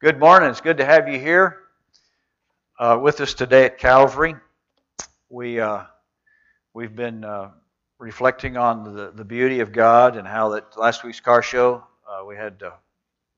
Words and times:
Good 0.00 0.20
morning. 0.20 0.48
It's 0.50 0.60
good 0.60 0.76
to 0.76 0.84
have 0.84 1.08
you 1.08 1.18
here 1.18 1.56
uh, 2.78 3.00
with 3.02 3.20
us 3.20 3.34
today 3.34 3.64
at 3.64 3.78
Calvary. 3.78 4.36
We 5.28 5.58
uh, 5.58 5.86
we've 6.72 6.94
been 6.94 7.24
uh, 7.24 7.50
reflecting 7.98 8.56
on 8.56 8.94
the, 8.94 9.10
the 9.10 9.24
beauty 9.24 9.58
of 9.58 9.72
God 9.72 10.16
and 10.16 10.24
how 10.24 10.50
that 10.50 10.78
last 10.78 11.02
week's 11.02 11.18
car 11.18 11.42
show 11.42 11.82
uh, 12.08 12.24
we 12.24 12.36
had 12.36 12.62
uh, 12.62 12.70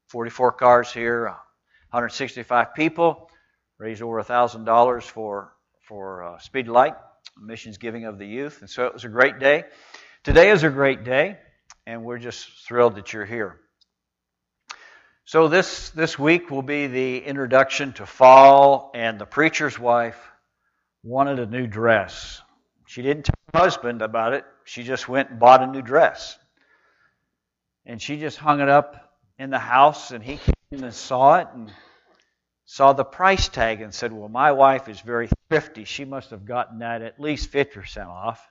44 0.09 0.53
cars 0.53 0.93
here, 0.93 1.29
165 1.93 2.75
people, 2.75 3.31
raised 3.79 4.03
over 4.03 4.23
thousand 4.23 4.67
dollars 4.67 5.07
for 5.07 5.55
for 5.89 6.25
uh, 6.25 6.39
Speed 6.41 6.69
Light 6.69 6.95
missions 7.41 7.79
giving 7.79 8.05
of 8.05 8.19
the 8.19 8.27
youth, 8.27 8.61
and 8.61 8.69
so 8.69 8.85
it 8.85 8.93
was 8.93 9.07
a 9.07 9.09
great 9.09 9.39
day. 9.39 9.65
Today 10.25 10.51
is 10.51 10.63
a 10.63 10.69
great 10.69 11.05
day, 11.05 11.39
and 11.87 12.05
we're 12.05 12.19
just 12.19 12.47
thrilled 12.69 12.97
that 12.97 13.15
you're 13.15 13.25
here. 13.25 13.61
So 15.31 15.47
this 15.47 15.91
this 15.91 16.19
week 16.19 16.51
will 16.51 16.61
be 16.61 16.89
the 16.89 17.19
introduction 17.19 17.93
to 17.93 18.05
fall, 18.05 18.91
and 18.95 19.17
the 19.17 19.27
preacher's 19.27 19.79
wife 19.79 20.21
wanted 21.05 21.39
a 21.39 21.47
new 21.47 21.69
dress. 21.69 22.43
She 22.89 23.03
didn't 23.03 23.27
tell 23.27 23.37
her 23.55 23.61
husband 23.61 24.03
about 24.03 24.33
it. 24.33 24.45
She 24.65 24.83
just 24.83 25.09
went 25.09 25.31
and 25.31 25.39
bought 25.39 25.63
a 25.63 25.69
new 25.69 25.83
dress, 25.83 26.37
and 27.87 28.03
she 28.03 28.19
just 28.19 28.39
hung 28.39 28.61
it 28.61 28.69
up 28.69 29.15
in 29.39 29.51
the 29.51 29.59
house. 29.61 30.11
And 30.11 30.25
he 30.25 30.39
came 30.39 30.83
and 30.83 30.93
saw 30.93 31.39
it 31.39 31.47
and 31.55 31.73
saw 32.65 32.93
the 32.93 33.05
price 33.05 33.47
tag 33.47 33.83
and 33.83 33.95
said, 33.95 34.13
"Well, 34.13 34.29
my 34.29 34.51
wife 34.51 34.89
is 34.89 35.01
very 35.01 35.29
thrifty. 35.49 35.85
She 35.85 36.05
must 36.05 36.31
have 36.31 36.45
gotten 36.45 36.81
that 36.81 37.03
at 37.03 37.21
least 37.21 37.51
fifty 37.51 37.79
percent 37.79 38.09
off." 38.09 38.45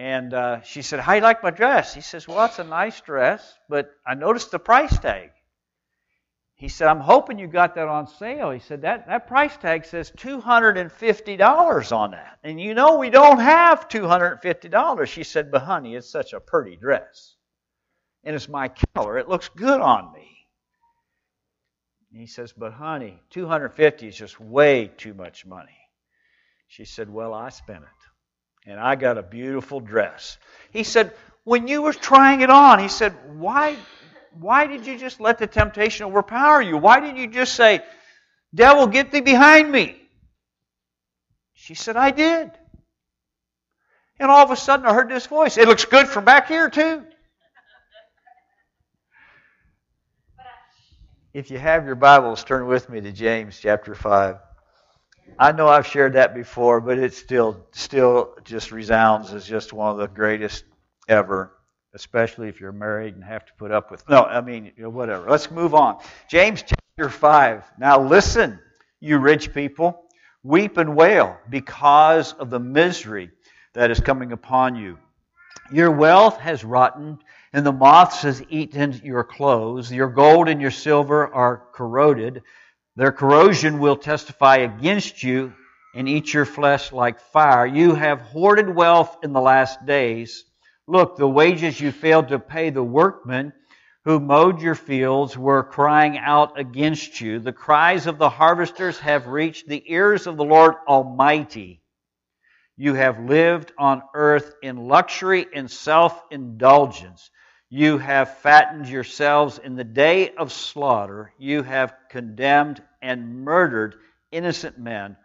And 0.00 0.32
uh, 0.32 0.62
she 0.62 0.80
said, 0.80 0.98
How 1.00 1.12
do 1.12 1.16
you 1.16 1.22
like 1.22 1.42
my 1.42 1.50
dress? 1.50 1.92
He 1.92 2.00
says, 2.00 2.26
Well, 2.26 2.42
it's 2.46 2.58
a 2.58 2.64
nice 2.64 2.98
dress, 3.02 3.58
but 3.68 3.90
I 4.06 4.14
noticed 4.14 4.50
the 4.50 4.58
price 4.58 4.98
tag. 4.98 5.28
He 6.54 6.68
said, 6.68 6.88
I'm 6.88 7.00
hoping 7.00 7.38
you 7.38 7.46
got 7.46 7.74
that 7.74 7.86
on 7.86 8.06
sale. 8.06 8.50
He 8.50 8.60
said, 8.60 8.80
That, 8.80 9.08
that 9.08 9.26
price 9.26 9.54
tag 9.58 9.84
says 9.84 10.10
$250 10.12 11.92
on 11.94 12.12
that. 12.12 12.38
And 12.42 12.58
you 12.58 12.72
know 12.72 12.96
we 12.96 13.10
don't 13.10 13.40
have 13.40 13.90
$250. 13.90 15.06
She 15.06 15.22
said, 15.22 15.50
But 15.50 15.64
honey, 15.64 15.94
it's 15.94 16.10
such 16.10 16.32
a 16.32 16.40
pretty 16.40 16.76
dress. 16.76 17.36
And 18.24 18.34
it's 18.34 18.48
my 18.48 18.70
color. 18.94 19.18
It 19.18 19.28
looks 19.28 19.50
good 19.50 19.82
on 19.82 20.14
me. 20.14 20.46
And 22.10 22.18
he 22.22 22.26
says, 22.26 22.54
But 22.54 22.72
honey, 22.72 23.20
250 23.28 24.08
is 24.08 24.16
just 24.16 24.40
way 24.40 24.90
too 24.96 25.12
much 25.12 25.44
money. 25.44 25.76
She 26.68 26.86
said, 26.86 27.10
Well, 27.10 27.34
I 27.34 27.50
spent 27.50 27.82
it 27.82 27.99
and 28.66 28.78
I 28.78 28.94
got 28.94 29.18
a 29.18 29.22
beautiful 29.22 29.80
dress. 29.80 30.38
He 30.70 30.84
said, 30.84 31.12
when 31.44 31.68
you 31.68 31.82
were 31.82 31.92
trying 31.92 32.42
it 32.42 32.50
on, 32.50 32.78
he 32.78 32.88
said, 32.88 33.14
why, 33.38 33.76
why 34.32 34.66
did 34.66 34.86
you 34.86 34.98
just 34.98 35.20
let 35.20 35.38
the 35.38 35.46
temptation 35.46 36.06
overpower 36.06 36.60
you? 36.62 36.76
Why 36.76 37.00
didn't 37.00 37.16
you 37.16 37.26
just 37.26 37.54
say, 37.54 37.82
devil, 38.54 38.86
get 38.86 39.10
thee 39.10 39.20
behind 39.20 39.70
me? 39.70 39.96
She 41.54 41.74
said, 41.74 41.96
I 41.96 42.10
did. 42.10 42.50
And 44.18 44.30
all 44.30 44.44
of 44.44 44.50
a 44.50 44.56
sudden 44.56 44.86
I 44.86 44.92
heard 44.92 45.08
this 45.08 45.26
voice. 45.26 45.56
It 45.56 45.66
looks 45.66 45.84
good 45.86 46.06
from 46.06 46.24
back 46.24 46.48
here 46.48 46.68
too. 46.68 47.04
If 51.32 51.50
you 51.50 51.58
have 51.58 51.86
your 51.86 51.94
Bibles, 51.94 52.42
turn 52.42 52.66
with 52.66 52.88
me 52.88 53.00
to 53.00 53.12
James 53.12 53.58
chapter 53.60 53.94
5. 53.94 54.36
I 55.38 55.52
know 55.52 55.68
I've 55.68 55.86
shared 55.86 56.12
that 56.14 56.34
before, 56.34 56.80
but 56.80 56.98
it 56.98 57.14
still 57.14 57.64
still 57.72 58.34
just 58.44 58.72
resounds 58.72 59.32
as 59.32 59.46
just 59.46 59.72
one 59.72 59.90
of 59.90 59.96
the 59.96 60.08
greatest 60.08 60.64
ever, 61.08 61.52
especially 61.94 62.48
if 62.48 62.60
you're 62.60 62.72
married 62.72 63.14
and 63.14 63.24
have 63.24 63.46
to 63.46 63.52
put 63.54 63.70
up 63.70 63.90
with. 63.90 64.06
No, 64.08 64.24
I 64.24 64.40
mean 64.40 64.72
you 64.76 64.84
know, 64.84 64.90
whatever. 64.90 65.30
Let's 65.30 65.50
move 65.50 65.74
on. 65.74 65.98
James 66.28 66.62
chapter 66.62 67.08
five. 67.08 67.64
Now 67.78 68.00
listen, 68.02 68.58
you 69.00 69.18
rich 69.18 69.54
people, 69.54 70.04
weep 70.42 70.76
and 70.76 70.94
wail 70.94 71.38
because 71.48 72.34
of 72.34 72.50
the 72.50 72.60
misery 72.60 73.30
that 73.72 73.90
is 73.90 74.00
coming 74.00 74.32
upon 74.32 74.76
you. 74.76 74.98
Your 75.72 75.90
wealth 75.90 76.38
has 76.38 76.64
rotten, 76.64 77.18
and 77.52 77.64
the 77.64 77.72
moths 77.72 78.22
has 78.22 78.42
eaten 78.48 79.00
your 79.04 79.24
clothes. 79.24 79.90
Your 79.90 80.08
gold 80.08 80.48
and 80.48 80.60
your 80.60 80.70
silver 80.70 81.32
are 81.32 81.62
corroded. 81.72 82.42
Their 83.00 83.12
corrosion 83.12 83.78
will 83.78 83.96
testify 83.96 84.56
against 84.56 85.22
you 85.22 85.54
and 85.94 86.06
eat 86.06 86.34
your 86.34 86.44
flesh 86.44 86.92
like 86.92 87.18
fire. 87.18 87.64
You 87.64 87.94
have 87.94 88.20
hoarded 88.20 88.68
wealth 88.68 89.16
in 89.22 89.32
the 89.32 89.40
last 89.40 89.86
days. 89.86 90.44
Look, 90.86 91.16
the 91.16 91.26
wages 91.26 91.80
you 91.80 91.92
failed 91.92 92.28
to 92.28 92.38
pay 92.38 92.68
the 92.68 92.82
workmen 92.82 93.54
who 94.04 94.20
mowed 94.20 94.60
your 94.60 94.74
fields 94.74 95.34
were 95.34 95.62
crying 95.62 96.18
out 96.18 96.60
against 96.60 97.22
you. 97.22 97.38
The 97.38 97.54
cries 97.54 98.06
of 98.06 98.18
the 98.18 98.28
harvesters 98.28 98.98
have 98.98 99.28
reached 99.28 99.66
the 99.66 99.82
ears 99.90 100.26
of 100.26 100.36
the 100.36 100.44
Lord 100.44 100.74
Almighty. 100.86 101.80
You 102.76 102.92
have 102.92 103.18
lived 103.18 103.72
on 103.78 104.02
earth 104.12 104.52
in 104.62 104.76
luxury 104.76 105.46
and 105.54 105.70
self 105.70 106.22
indulgence. 106.30 107.30
You 107.70 107.96
have 107.96 108.36
fattened 108.40 108.88
yourselves 108.90 109.58
in 109.58 109.76
the 109.76 109.84
day 109.84 110.34
of 110.34 110.52
slaughter. 110.52 111.32
You 111.38 111.62
have 111.62 111.94
condemned 112.10 112.82
and 113.02 113.44
murdered 113.44 113.96
innocent 114.30 114.78
men 114.78 115.16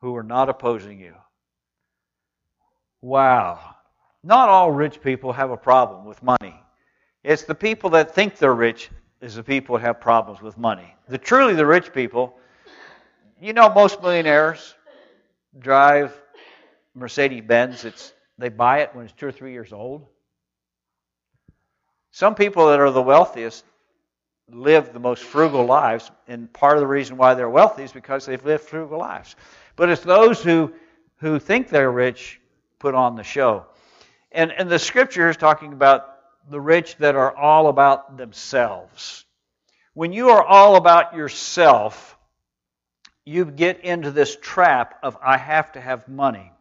who 0.00 0.12
were 0.12 0.22
not 0.22 0.48
opposing 0.48 1.00
you. 1.00 1.14
Wow. 3.00 3.74
Not 4.22 4.48
all 4.48 4.70
rich 4.70 5.00
people 5.00 5.32
have 5.32 5.50
a 5.50 5.56
problem 5.56 6.04
with 6.04 6.22
money. 6.22 6.54
It's 7.22 7.44
the 7.44 7.54
people 7.54 7.90
that 7.90 8.14
think 8.14 8.36
they're 8.36 8.54
rich 8.54 8.90
is 9.20 9.34
the 9.34 9.42
people 9.42 9.76
that 9.76 9.84
have 9.84 10.00
problems 10.00 10.40
with 10.40 10.56
money. 10.56 10.94
The 11.08 11.18
truly 11.18 11.54
the 11.54 11.66
rich 11.66 11.92
people, 11.92 12.36
you 13.40 13.52
know 13.52 13.68
most 13.68 14.02
millionaires 14.02 14.74
drive 15.58 16.20
Mercedes 16.94 17.42
Benz. 17.46 17.84
It's 17.84 18.12
they 18.38 18.48
buy 18.48 18.80
it 18.80 18.94
when 18.94 19.04
it's 19.04 19.14
two 19.14 19.26
or 19.26 19.32
three 19.32 19.52
years 19.52 19.72
old. 19.72 20.06
Some 22.12 22.34
people 22.34 22.68
that 22.68 22.80
are 22.80 22.90
the 22.90 23.02
wealthiest 23.02 23.64
live 24.50 24.92
the 24.92 24.98
most 24.98 25.22
frugal 25.22 25.64
lives, 25.64 26.10
and 26.26 26.52
part 26.52 26.76
of 26.76 26.80
the 26.80 26.86
reason 26.86 27.16
why 27.16 27.34
they're 27.34 27.50
wealthy 27.50 27.82
is 27.82 27.92
because 27.92 28.26
they've 28.26 28.44
lived 28.44 28.64
frugal 28.64 28.98
lives. 28.98 29.36
But 29.76 29.90
it's 29.90 30.02
those 30.02 30.42
who, 30.42 30.72
who 31.18 31.38
think 31.38 31.68
they're 31.68 31.90
rich 31.90 32.40
put 32.78 32.94
on 32.94 33.16
the 33.16 33.22
show. 33.22 33.66
And, 34.32 34.50
and 34.52 34.68
the 34.68 34.78
scripture 34.78 35.28
is 35.28 35.36
talking 35.36 35.72
about 35.72 36.14
the 36.50 36.60
rich 36.60 36.96
that 36.96 37.14
are 37.14 37.34
all 37.36 37.68
about 37.68 38.16
themselves. 38.16 39.24
When 39.92 40.12
you 40.12 40.30
are 40.30 40.42
all 40.42 40.76
about 40.76 41.14
yourself, 41.14 42.16
you 43.24 43.44
get 43.44 43.80
into 43.80 44.10
this 44.10 44.36
trap 44.40 44.98
of, 45.02 45.18
I 45.22 45.36
have 45.36 45.72
to 45.72 45.80
have 45.80 46.08
money. 46.08 46.52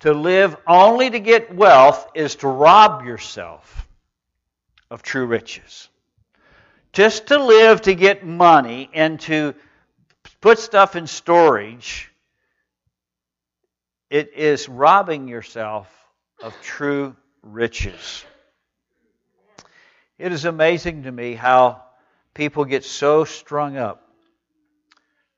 To 0.00 0.14
live 0.14 0.56
only 0.66 1.10
to 1.10 1.20
get 1.20 1.54
wealth 1.54 2.08
is 2.14 2.36
to 2.36 2.48
rob 2.48 3.04
yourself 3.04 3.86
of 4.90 5.02
true 5.02 5.26
riches 5.26 5.89
just 6.92 7.28
to 7.28 7.42
live 7.42 7.82
to 7.82 7.94
get 7.94 8.24
money 8.24 8.90
and 8.92 9.20
to 9.20 9.54
put 10.40 10.58
stuff 10.58 10.96
in 10.96 11.06
storage, 11.06 12.10
it 14.10 14.34
is 14.34 14.68
robbing 14.68 15.28
yourself 15.28 15.88
of 16.42 16.54
true 16.62 17.14
riches. 17.42 18.24
It 20.18 20.32
is 20.32 20.44
amazing 20.44 21.04
to 21.04 21.12
me 21.12 21.34
how 21.34 21.82
people 22.34 22.64
get 22.64 22.84
so 22.84 23.24
strung 23.24 23.76
up 23.76 24.06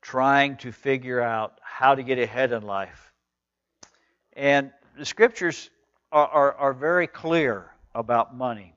trying 0.01 0.57
to 0.57 0.71
figure 0.71 1.21
out 1.21 1.57
how 1.61 1.95
to 1.95 2.03
get 2.03 2.19
ahead 2.19 2.51
in 2.51 2.61
life. 2.63 3.13
And 4.33 4.71
the 4.97 5.05
scriptures 5.05 5.69
are, 6.11 6.27
are, 6.27 6.53
are 6.55 6.73
very 6.73 7.07
clear 7.07 7.71
about 7.95 8.35
money. 8.35 8.75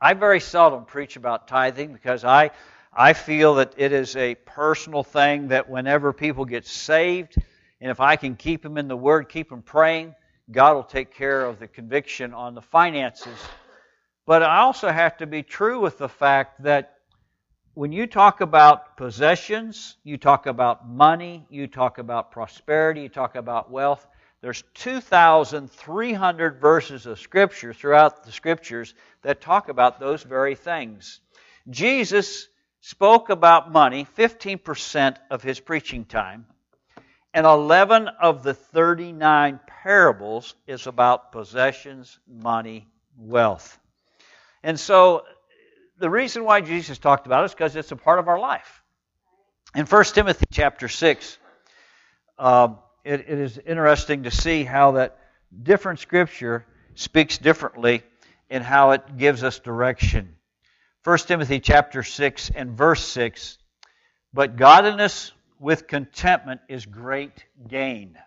I 0.00 0.14
very 0.14 0.40
seldom 0.40 0.84
preach 0.84 1.16
about 1.16 1.48
tithing 1.48 1.92
because 1.92 2.24
I, 2.24 2.50
I 2.92 3.12
feel 3.12 3.56
that 3.56 3.74
it 3.76 3.92
is 3.92 4.16
a 4.16 4.36
personal 4.36 5.02
thing 5.02 5.48
that 5.48 5.68
whenever 5.68 6.12
people 6.12 6.44
get 6.44 6.66
saved, 6.66 7.36
and 7.80 7.90
if 7.90 8.00
I 8.00 8.16
can 8.16 8.36
keep 8.36 8.62
them 8.62 8.78
in 8.78 8.88
the 8.88 8.96
Word, 8.96 9.28
keep 9.28 9.50
them 9.50 9.62
praying, 9.62 10.14
God 10.50 10.74
will 10.74 10.84
take 10.84 11.12
care 11.12 11.44
of 11.44 11.58
the 11.58 11.66
conviction 11.66 12.32
on 12.32 12.54
the 12.54 12.62
finances. 12.62 13.38
But 14.24 14.42
I 14.42 14.58
also 14.58 14.88
have 14.88 15.16
to 15.18 15.26
be 15.26 15.42
true 15.42 15.80
with 15.80 15.98
the 15.98 16.08
fact 16.08 16.62
that 16.62 16.94
when 17.74 17.92
you 17.92 18.06
talk 18.06 18.40
about 18.40 18.96
possessions, 18.96 19.96
you 20.04 20.16
talk 20.16 20.46
about 20.46 20.88
money, 20.88 21.46
you 21.50 21.66
talk 21.66 21.98
about 21.98 22.30
prosperity, 22.30 23.02
you 23.02 23.08
talk 23.08 23.36
about 23.36 23.70
wealth, 23.70 24.06
there's 24.40 24.62
2,300 24.74 26.60
verses 26.60 27.06
of 27.06 27.18
Scripture 27.18 27.72
throughout 27.72 28.24
the 28.24 28.32
Scriptures 28.32 28.94
that 29.22 29.40
talk 29.40 29.68
about 29.68 29.98
those 29.98 30.22
very 30.22 30.54
things. 30.54 31.20
Jesus 31.68 32.48
spoke 32.80 33.30
about 33.30 33.72
money 33.72 34.06
15% 34.16 35.16
of 35.30 35.42
his 35.42 35.58
preaching 35.58 36.04
time, 36.04 36.46
and 37.34 37.46
11 37.46 38.08
of 38.08 38.42
the 38.42 38.54
39 38.54 39.60
parables 39.66 40.54
is 40.66 40.86
about 40.86 41.32
possessions, 41.32 42.18
money, 42.28 42.86
wealth. 43.16 43.78
And 44.62 44.78
so 44.78 45.24
the 45.98 46.08
reason 46.08 46.44
why 46.44 46.60
Jesus 46.60 46.98
talked 46.98 47.26
about 47.26 47.42
it 47.42 47.46
is 47.46 47.54
because 47.54 47.74
it's 47.74 47.92
a 47.92 47.96
part 47.96 48.20
of 48.20 48.28
our 48.28 48.38
life. 48.38 48.82
In 49.74 49.84
1 49.84 50.04
Timothy 50.04 50.46
chapter 50.50 50.88
6, 50.88 51.38
uh, 52.38 52.68
it, 53.08 53.20
it 53.20 53.38
is 53.38 53.58
interesting 53.66 54.24
to 54.24 54.30
see 54.30 54.64
how 54.64 54.92
that 54.92 55.16
different 55.62 55.98
scripture 55.98 56.66
speaks 56.94 57.38
differently 57.38 58.02
in 58.50 58.60
how 58.60 58.90
it 58.90 59.16
gives 59.16 59.42
us 59.42 59.58
direction. 59.60 60.36
1 61.04 61.18
Timothy 61.20 61.58
chapter 61.58 62.02
6 62.02 62.50
and 62.54 62.76
verse 62.76 63.02
6, 63.02 63.56
but 64.34 64.56
godliness 64.56 65.32
with 65.58 65.86
contentment 65.86 66.60
is 66.68 66.84
great 66.84 67.46
gain. 67.66 68.18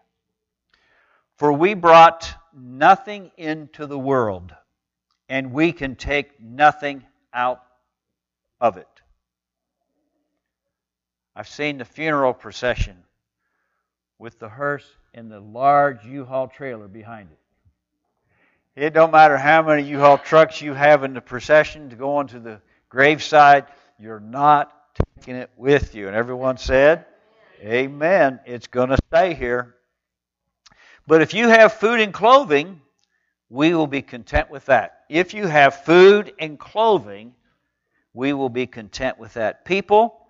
For 1.38 1.54
we 1.54 1.76
brought 1.76 2.34
nothing 2.52 3.30
into 3.38 3.86
the 3.86 4.00
world, 4.00 4.52
and 5.30 5.54
we 5.54 5.74
can 5.74 5.96
take 5.96 6.42
nothing 6.42 7.06
out 7.32 7.62
of 8.60 8.78
it. 8.78 8.88
I've 11.36 11.48
seen 11.48 11.78
the 11.78 11.86
funeral 11.86 12.34
procession 12.34 13.04
with 14.22 14.38
the 14.38 14.48
hearse 14.48 14.86
and 15.16 15.32
the 15.32 15.40
large 15.40 16.06
U-Haul 16.06 16.48
trailer 16.48 16.88
behind 16.88 17.30
it. 17.32 18.86
It 18.86 18.94
don't 18.94 19.12
matter 19.12 19.36
how 19.36 19.64
many 19.64 19.82
U-Haul 19.90 20.20
trucks 20.20 20.62
you 20.62 20.76
have 20.76 21.04
in 21.04 21.16
the 21.16 21.22
procession 21.22 21.90
to 21.90 21.96
go 21.96 22.18
onto 22.18 22.40
the 22.40 22.62
graveside, 22.88 23.66
you're 24.00 24.20
not 24.20 24.72
taking 25.18 25.36
it 25.36 25.50
with 25.58 25.96
you. 25.96 26.06
And 26.06 26.16
everyone 26.16 26.58
said, 26.58 27.06
Amen. 27.62 28.40
It's 28.46 28.68
going 28.68 28.90
to 28.90 28.98
stay 29.08 29.34
here. 29.34 29.76
But 31.08 31.22
if 31.22 31.34
you 31.34 31.50
have 31.50 31.74
food 31.74 32.00
and 32.00 32.14
clothing, 32.14 32.80
we 33.50 33.74
will 33.74 33.88
be 33.88 34.04
content 34.04 34.52
with 34.52 34.68
that. 34.68 35.02
If 35.10 35.34
you 35.34 35.48
have 35.48 35.84
food 35.84 36.32
and 36.40 36.60
clothing, 36.60 37.34
we 38.14 38.34
will 38.34 38.50
be 38.50 38.68
content 38.68 39.18
with 39.18 39.34
that. 39.34 39.66
People 39.66 40.21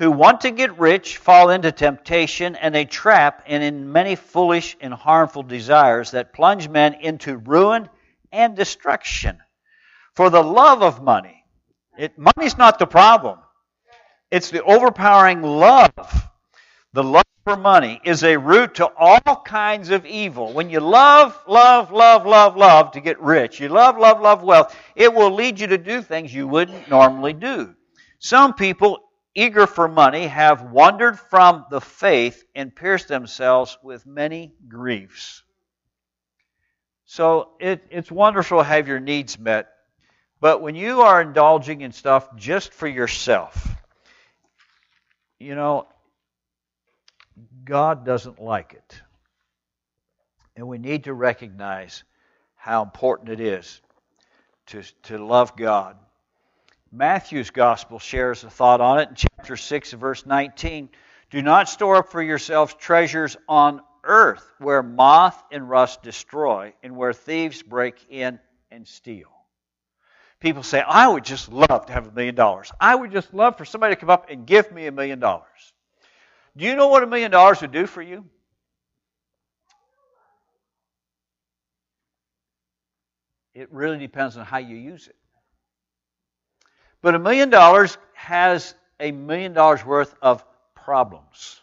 who 0.00 0.10
want 0.10 0.40
to 0.40 0.50
get 0.50 0.78
rich 0.78 1.18
fall 1.18 1.50
into 1.50 1.70
temptation 1.70 2.56
and 2.56 2.74
a 2.74 2.86
trap 2.86 3.42
and 3.46 3.62
in 3.62 3.92
many 3.92 4.16
foolish 4.16 4.74
and 4.80 4.94
harmful 4.94 5.42
desires 5.42 6.12
that 6.12 6.32
plunge 6.32 6.70
men 6.70 6.94
into 6.94 7.36
ruin 7.36 7.86
and 8.32 8.56
destruction. 8.56 9.36
For 10.14 10.30
the 10.30 10.42
love 10.42 10.82
of 10.82 11.02
money, 11.02 11.44
it, 11.98 12.14
money's 12.16 12.56
not 12.56 12.78
the 12.78 12.86
problem. 12.86 13.40
It's 14.30 14.48
the 14.48 14.62
overpowering 14.62 15.42
love. 15.42 15.92
The 16.94 17.04
love 17.04 17.24
for 17.44 17.58
money 17.58 18.00
is 18.02 18.24
a 18.24 18.38
root 18.38 18.76
to 18.76 18.86
all 18.96 19.42
kinds 19.44 19.90
of 19.90 20.06
evil. 20.06 20.54
When 20.54 20.70
you 20.70 20.80
love, 20.80 21.38
love, 21.46 21.92
love, 21.92 22.24
love, 22.24 22.56
love 22.56 22.92
to 22.92 23.00
get 23.00 23.20
rich, 23.20 23.60
you 23.60 23.68
love, 23.68 23.98
love, 23.98 24.22
love 24.22 24.42
wealth, 24.42 24.74
it 24.96 25.12
will 25.12 25.34
lead 25.34 25.60
you 25.60 25.66
to 25.66 25.78
do 25.78 26.00
things 26.00 26.32
you 26.32 26.48
wouldn't 26.48 26.88
normally 26.88 27.34
do. 27.34 27.74
Some 28.18 28.54
people, 28.54 29.09
eager 29.34 29.66
for 29.66 29.88
money, 29.88 30.26
have 30.26 30.62
wandered 30.62 31.18
from 31.18 31.66
the 31.70 31.80
faith 31.80 32.44
and 32.54 32.74
pierced 32.74 33.08
themselves 33.08 33.78
with 33.82 34.06
many 34.06 34.54
griefs. 34.68 35.42
So 37.04 37.50
it, 37.58 37.84
it's 37.90 38.10
wonderful 38.10 38.58
to 38.58 38.64
have 38.64 38.88
your 38.88 39.00
needs 39.00 39.38
met, 39.38 39.68
but 40.40 40.62
when 40.62 40.74
you 40.74 41.02
are 41.02 41.20
indulging 41.20 41.80
in 41.80 41.92
stuff 41.92 42.36
just 42.36 42.72
for 42.72 42.86
yourself, 42.86 43.68
you 45.38 45.54
know, 45.54 45.86
God 47.64 48.04
doesn't 48.04 48.40
like 48.40 48.74
it. 48.74 49.00
And 50.56 50.68
we 50.68 50.78
need 50.78 51.04
to 51.04 51.14
recognize 51.14 52.04
how 52.54 52.82
important 52.82 53.30
it 53.30 53.40
is 53.40 53.80
to, 54.66 54.82
to 55.04 55.18
love 55.18 55.56
God. 55.56 55.96
Matthew's 56.92 57.50
gospel 57.50 57.98
shares 57.98 58.42
a 58.42 58.50
thought 58.50 58.80
on 58.80 58.98
it 58.98 59.08
in 59.10 59.14
chapter 59.14 59.56
6, 59.56 59.92
verse 59.92 60.26
19. 60.26 60.88
Do 61.30 61.42
not 61.42 61.68
store 61.68 61.96
up 61.96 62.10
for 62.10 62.20
yourselves 62.20 62.74
treasures 62.74 63.36
on 63.48 63.80
earth 64.02 64.44
where 64.58 64.82
moth 64.82 65.40
and 65.52 65.68
rust 65.68 66.02
destroy 66.02 66.72
and 66.82 66.96
where 66.96 67.12
thieves 67.12 67.62
break 67.62 67.94
in 68.08 68.40
and 68.70 68.88
steal. 68.88 69.28
People 70.40 70.62
say, 70.62 70.80
I 70.80 71.06
would 71.06 71.24
just 71.24 71.52
love 71.52 71.86
to 71.86 71.92
have 71.92 72.08
a 72.08 72.12
million 72.12 72.34
dollars. 72.34 72.72
I 72.80 72.94
would 72.94 73.12
just 73.12 73.32
love 73.34 73.58
for 73.58 73.64
somebody 73.64 73.94
to 73.94 74.00
come 74.00 74.10
up 74.10 74.30
and 74.30 74.46
give 74.46 74.72
me 74.72 74.86
a 74.86 74.92
million 74.92 75.20
dollars. 75.20 75.44
Do 76.56 76.64
you 76.64 76.74
know 76.74 76.88
what 76.88 77.02
a 77.02 77.06
million 77.06 77.30
dollars 77.30 77.60
would 77.60 77.72
do 77.72 77.86
for 77.86 78.02
you? 78.02 78.24
It 83.54 83.70
really 83.70 83.98
depends 83.98 84.36
on 84.36 84.46
how 84.46 84.58
you 84.58 84.76
use 84.76 85.06
it. 85.06 85.16
But 87.02 87.14
a 87.14 87.18
million 87.18 87.50
dollars 87.50 87.96
has 88.14 88.74
a 88.98 89.12
million 89.12 89.52
dollars 89.52 89.84
worth 89.84 90.14
of 90.20 90.44
problems. 90.74 91.60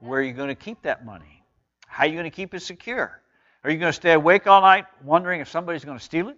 Where 0.00 0.20
are 0.20 0.22
you 0.22 0.32
going 0.32 0.48
to 0.48 0.54
keep 0.54 0.82
that 0.82 1.04
money? 1.04 1.42
How 1.86 2.04
are 2.04 2.06
you 2.06 2.14
going 2.14 2.24
to 2.24 2.30
keep 2.30 2.54
it 2.54 2.60
secure? 2.60 3.20
Are 3.64 3.70
you 3.70 3.78
going 3.78 3.90
to 3.90 3.96
stay 3.96 4.12
awake 4.12 4.46
all 4.46 4.60
night 4.62 4.86
wondering 5.04 5.40
if 5.40 5.48
somebody's 5.48 5.84
going 5.84 5.98
to 5.98 6.04
steal 6.04 6.28
it? 6.28 6.36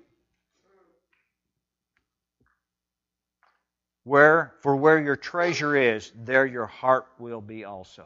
Where, 4.04 4.54
for 4.60 4.74
where 4.74 5.00
your 5.00 5.14
treasure 5.14 5.76
is, 5.76 6.12
there 6.16 6.44
your 6.44 6.66
heart 6.66 7.06
will 7.18 7.40
be 7.40 7.64
also. 7.64 8.04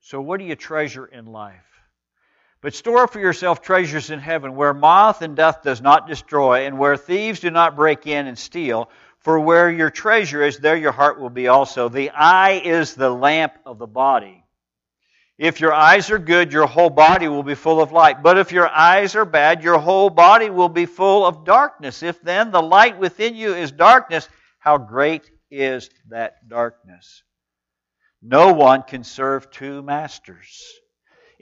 So, 0.00 0.20
what 0.20 0.38
do 0.38 0.44
you 0.44 0.54
treasure 0.54 1.06
in 1.06 1.26
life? 1.26 1.79
But 2.62 2.74
store 2.74 3.06
for 3.06 3.20
yourself 3.20 3.62
treasures 3.62 4.10
in 4.10 4.18
heaven, 4.18 4.54
where 4.54 4.74
moth 4.74 5.22
and 5.22 5.34
death 5.34 5.62
does 5.62 5.80
not 5.80 6.06
destroy, 6.06 6.66
and 6.66 6.78
where 6.78 6.96
thieves 6.96 7.40
do 7.40 7.50
not 7.50 7.74
break 7.74 8.06
in 8.06 8.26
and 8.26 8.38
steal. 8.38 8.90
For 9.20 9.40
where 9.40 9.70
your 9.70 9.90
treasure 9.90 10.42
is, 10.42 10.58
there 10.58 10.76
your 10.76 10.92
heart 10.92 11.18
will 11.20 11.30
be 11.30 11.48
also. 11.48 11.88
The 11.88 12.10
eye 12.10 12.60
is 12.64 12.94
the 12.94 13.10
lamp 13.10 13.54
of 13.64 13.78
the 13.78 13.86
body. 13.86 14.44
If 15.38 15.58
your 15.58 15.72
eyes 15.72 16.10
are 16.10 16.18
good, 16.18 16.52
your 16.52 16.66
whole 16.66 16.90
body 16.90 17.28
will 17.28 17.42
be 17.42 17.54
full 17.54 17.80
of 17.80 17.92
light. 17.92 18.22
But 18.22 18.36
if 18.36 18.52
your 18.52 18.68
eyes 18.68 19.16
are 19.16 19.24
bad, 19.24 19.64
your 19.64 19.78
whole 19.78 20.10
body 20.10 20.50
will 20.50 20.68
be 20.68 20.84
full 20.84 21.24
of 21.24 21.46
darkness. 21.46 22.02
If 22.02 22.20
then 22.20 22.50
the 22.50 22.60
light 22.60 22.98
within 22.98 23.34
you 23.34 23.54
is 23.54 23.72
darkness, 23.72 24.28
how 24.58 24.76
great 24.76 25.30
is 25.50 25.88
that 26.10 26.46
darkness? 26.46 27.22
No 28.20 28.52
one 28.52 28.82
can 28.82 29.02
serve 29.02 29.50
two 29.50 29.80
masters. 29.80 30.62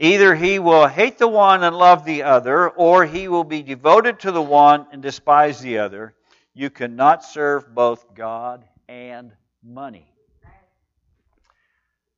Either 0.01 0.33
he 0.37 0.61
will 0.61 0.87
hate 0.87 1.19
the 1.19 1.27
one 1.27 1.65
and 1.65 1.77
love 1.77 2.05
the 2.05 2.23
other, 2.23 2.69
or 2.71 3.05
he 3.05 3.27
will 3.27 3.43
be 3.43 3.63
devoted 3.63 4.21
to 4.21 4.31
the 4.31 4.41
one 4.41 4.87
and 4.93 5.03
despise 5.03 5.61
the 5.61 5.79
other. 5.79 6.15
You 6.55 6.71
cannot 6.71 7.25
serve 7.25 7.75
both 7.75 8.15
God 8.15 8.65
and 8.89 9.33
money. 9.61 10.07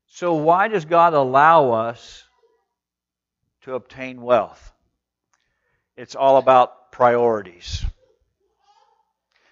So, 0.06 0.34
why 0.34 0.68
does 0.68 0.84
God 0.84 1.14
allow 1.14 1.70
us 1.70 2.24
to 3.62 3.74
obtain 3.74 4.20
wealth? 4.20 4.72
It's 5.96 6.14
all 6.14 6.36
about 6.36 6.92
priorities. 6.92 7.82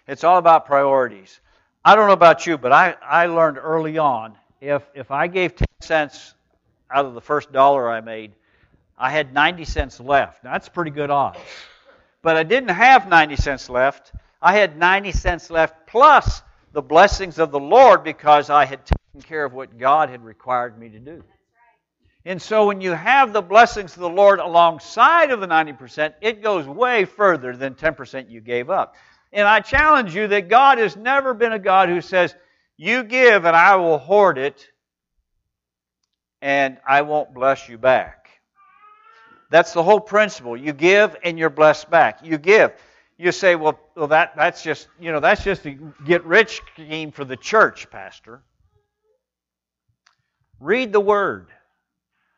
It's 0.06 0.24
all 0.24 0.36
about 0.36 0.66
priorities. 0.66 1.40
I 1.82 1.96
don't 1.96 2.08
know 2.08 2.12
about 2.12 2.46
you, 2.46 2.58
but 2.58 2.72
I, 2.72 2.94
I 3.02 3.26
learned 3.26 3.56
early 3.56 3.96
on 3.96 4.36
if, 4.60 4.82
if 4.94 5.10
I 5.10 5.28
gave 5.28 5.54
10 5.56 5.66
cents 5.80 6.34
out 6.90 7.06
of 7.06 7.14
the 7.14 7.20
first 7.20 7.52
dollar 7.52 7.90
I 7.90 8.00
made, 8.00 8.32
I 8.96 9.10
had 9.10 9.32
90 9.32 9.64
cents 9.64 10.00
left. 10.00 10.44
Now, 10.44 10.52
that's 10.52 10.68
pretty 10.68 10.90
good 10.90 11.10
odds. 11.10 11.38
But 12.22 12.36
I 12.36 12.42
didn't 12.42 12.70
have 12.70 13.08
90 13.08 13.36
cents 13.36 13.70
left. 13.70 14.12
I 14.42 14.54
had 14.54 14.76
90 14.76 15.12
cents 15.12 15.50
left 15.50 15.86
plus 15.86 16.42
the 16.72 16.82
blessings 16.82 17.38
of 17.38 17.50
the 17.50 17.60
Lord 17.60 18.04
because 18.04 18.50
I 18.50 18.64
had 18.64 18.84
taken 18.84 19.22
care 19.22 19.44
of 19.44 19.52
what 19.52 19.78
God 19.78 20.10
had 20.10 20.24
required 20.24 20.78
me 20.78 20.88
to 20.90 20.98
do. 20.98 21.22
And 22.24 22.42
so 22.42 22.66
when 22.66 22.80
you 22.80 22.92
have 22.92 23.32
the 23.32 23.40
blessings 23.40 23.94
of 23.94 24.00
the 24.00 24.08
Lord 24.08 24.38
alongside 24.38 25.30
of 25.30 25.40
the 25.40 25.46
90%, 25.46 26.14
it 26.20 26.42
goes 26.42 26.66
way 26.66 27.04
further 27.04 27.56
than 27.56 27.74
10% 27.74 28.28
you 28.28 28.40
gave 28.40 28.68
up. 28.68 28.96
And 29.32 29.46
I 29.46 29.60
challenge 29.60 30.14
you 30.14 30.26
that 30.28 30.48
God 30.48 30.78
has 30.78 30.96
never 30.96 31.34
been 31.34 31.52
a 31.52 31.58
God 31.58 31.88
who 31.88 32.00
says, 32.00 32.34
You 32.76 33.04
give 33.04 33.44
and 33.44 33.56
I 33.56 33.76
will 33.76 33.98
hoard 33.98 34.38
it 34.38 34.68
and 36.40 36.78
I 36.86 37.02
won't 37.02 37.34
bless 37.34 37.68
you 37.68 37.78
back. 37.78 38.28
That's 39.50 39.72
the 39.72 39.82
whole 39.82 40.00
principle. 40.00 40.56
You 40.56 40.72
give 40.72 41.16
and 41.22 41.38
you're 41.38 41.50
blessed 41.50 41.90
back. 41.90 42.20
You 42.22 42.38
give. 42.38 42.72
You 43.16 43.32
say, 43.32 43.56
well, 43.56 43.78
well 43.96 44.08
that, 44.08 44.36
that's 44.36 44.62
just, 44.62 44.88
you 45.00 45.10
know, 45.10 45.20
that's 45.20 45.42
just 45.42 45.66
a 45.66 45.70
get 46.04 46.24
rich 46.24 46.60
scheme 46.74 47.10
for 47.10 47.24
the 47.24 47.36
church, 47.36 47.90
Pastor. 47.90 48.42
Read 50.60 50.92
the 50.92 51.00
Word. 51.00 51.48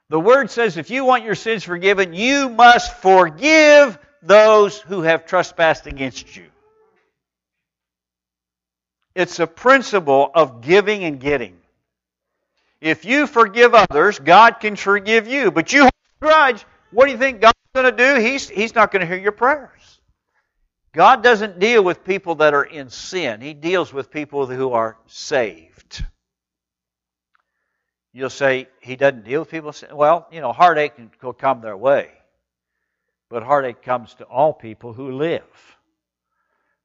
The 0.08 0.20
Word 0.20 0.50
says 0.50 0.76
if 0.76 0.90
you 0.90 1.04
want 1.04 1.24
your 1.24 1.34
sins 1.34 1.64
forgiven, 1.64 2.14
you 2.14 2.48
must 2.48 2.96
forgive 2.98 3.98
those 4.22 4.78
who 4.78 5.02
have 5.02 5.26
trespassed 5.26 5.86
against 5.86 6.36
you. 6.36 6.46
It's 9.14 9.38
a 9.40 9.46
principle 9.46 10.30
of 10.34 10.60
giving 10.60 11.04
and 11.04 11.20
getting. 11.20 11.59
If 12.80 13.04
you 13.04 13.26
forgive 13.26 13.74
others, 13.74 14.18
God 14.18 14.60
can 14.60 14.76
forgive 14.76 15.26
you. 15.26 15.50
But 15.50 15.72
you 15.72 15.88
grudge, 16.20 16.64
what 16.90 17.06
do 17.06 17.12
you 17.12 17.18
think 17.18 17.40
God's 17.40 17.58
going 17.74 17.86
to 17.86 17.92
do? 17.92 18.20
He's, 18.20 18.48
he's 18.48 18.74
not 18.74 18.90
going 18.90 19.00
to 19.00 19.06
hear 19.06 19.18
your 19.18 19.32
prayers. 19.32 20.00
God 20.92 21.22
doesn't 21.22 21.58
deal 21.58 21.84
with 21.84 22.04
people 22.04 22.36
that 22.36 22.54
are 22.54 22.64
in 22.64 22.90
sin, 22.90 23.40
He 23.40 23.54
deals 23.54 23.92
with 23.92 24.10
people 24.10 24.46
who 24.46 24.72
are 24.72 24.96
saved. 25.06 26.04
You'll 28.12 28.30
say, 28.30 28.68
He 28.80 28.96
doesn't 28.96 29.24
deal 29.24 29.40
with 29.40 29.50
people. 29.50 29.72
Well, 29.92 30.26
you 30.32 30.40
know, 30.40 30.52
heartache 30.52 30.94
will 31.22 31.32
come 31.32 31.60
their 31.60 31.76
way. 31.76 32.10
But 33.28 33.44
heartache 33.44 33.82
comes 33.82 34.14
to 34.14 34.24
all 34.24 34.52
people 34.52 34.92
who 34.92 35.12
live. 35.12 35.42